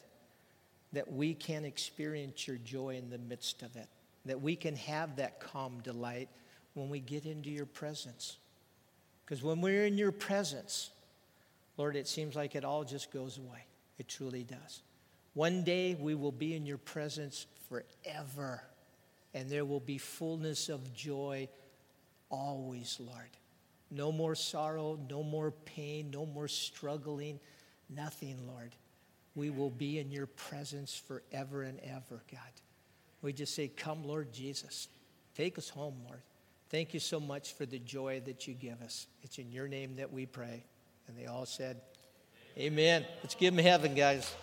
that 0.93 1.11
we 1.11 1.33
can 1.33 1.65
experience 1.65 2.47
your 2.47 2.55
joy 2.55 2.95
in 2.95 3.09
the 3.09 3.17
midst 3.17 3.63
of 3.63 3.75
it, 3.75 3.89
that 4.23 4.39
we 4.39 4.55
can 4.55 4.77
have 4.77 5.17
that 5.17 5.41
calm 5.41 5.81
delight 5.83 6.29
when 6.73 6.87
we 6.89 7.01
get 7.01 7.25
into 7.25 7.49
your 7.49 7.65
presence. 7.65 8.37
Because 9.25 9.43
when 9.43 9.59
we're 9.59 9.85
in 9.85 9.97
your 9.97 10.13
presence, 10.13 10.89
Lord, 11.75 11.97
it 11.97 12.07
seems 12.07 12.37
like 12.37 12.55
it 12.55 12.63
all 12.63 12.85
just 12.85 13.11
goes 13.11 13.37
away. 13.37 13.65
It 13.99 14.07
truly 14.07 14.45
does. 14.45 14.83
One 15.33 15.65
day 15.65 15.97
we 15.99 16.15
will 16.15 16.31
be 16.31 16.55
in 16.55 16.65
your 16.65 16.77
presence 16.77 17.45
forever 17.67 18.63
and 19.33 19.49
there 19.49 19.65
will 19.65 19.79
be 19.79 19.97
fullness 19.97 20.69
of 20.69 20.93
joy 20.93 21.47
always, 22.29 22.97
Lord. 22.99 23.29
No 23.89 24.11
more 24.11 24.35
sorrow, 24.35 24.97
no 25.09 25.21
more 25.21 25.51
pain, 25.51 26.11
no 26.11 26.25
more 26.25 26.47
struggling, 26.47 27.39
nothing, 27.89 28.37
Lord. 28.47 28.73
We 29.35 29.49
will 29.49 29.69
be 29.69 29.99
in 29.99 30.11
your 30.11 30.27
presence 30.27 31.01
forever 31.07 31.63
and 31.63 31.79
ever, 31.81 32.21
God. 32.31 32.39
We 33.21 33.33
just 33.33 33.53
say, 33.55 33.67
Come, 33.67 34.03
Lord 34.03 34.31
Jesus. 34.31 34.87
Take 35.35 35.57
us 35.57 35.69
home, 35.69 35.95
Lord. 36.05 36.21
Thank 36.69 36.93
you 36.93 36.99
so 36.99 37.19
much 37.19 37.53
for 37.53 37.65
the 37.65 37.79
joy 37.79 38.21
that 38.25 38.47
you 38.47 38.53
give 38.53 38.81
us. 38.81 39.07
It's 39.23 39.37
in 39.37 39.51
your 39.51 39.67
name 39.67 39.97
that 39.97 40.11
we 40.11 40.25
pray. 40.25 40.63
And 41.07 41.17
they 41.17 41.25
all 41.25 41.45
said, 41.45 41.81
Amen. 42.57 43.05
Let's 43.21 43.35
give 43.35 43.55
them 43.55 43.63
heaven, 43.63 43.95
guys. 43.95 44.33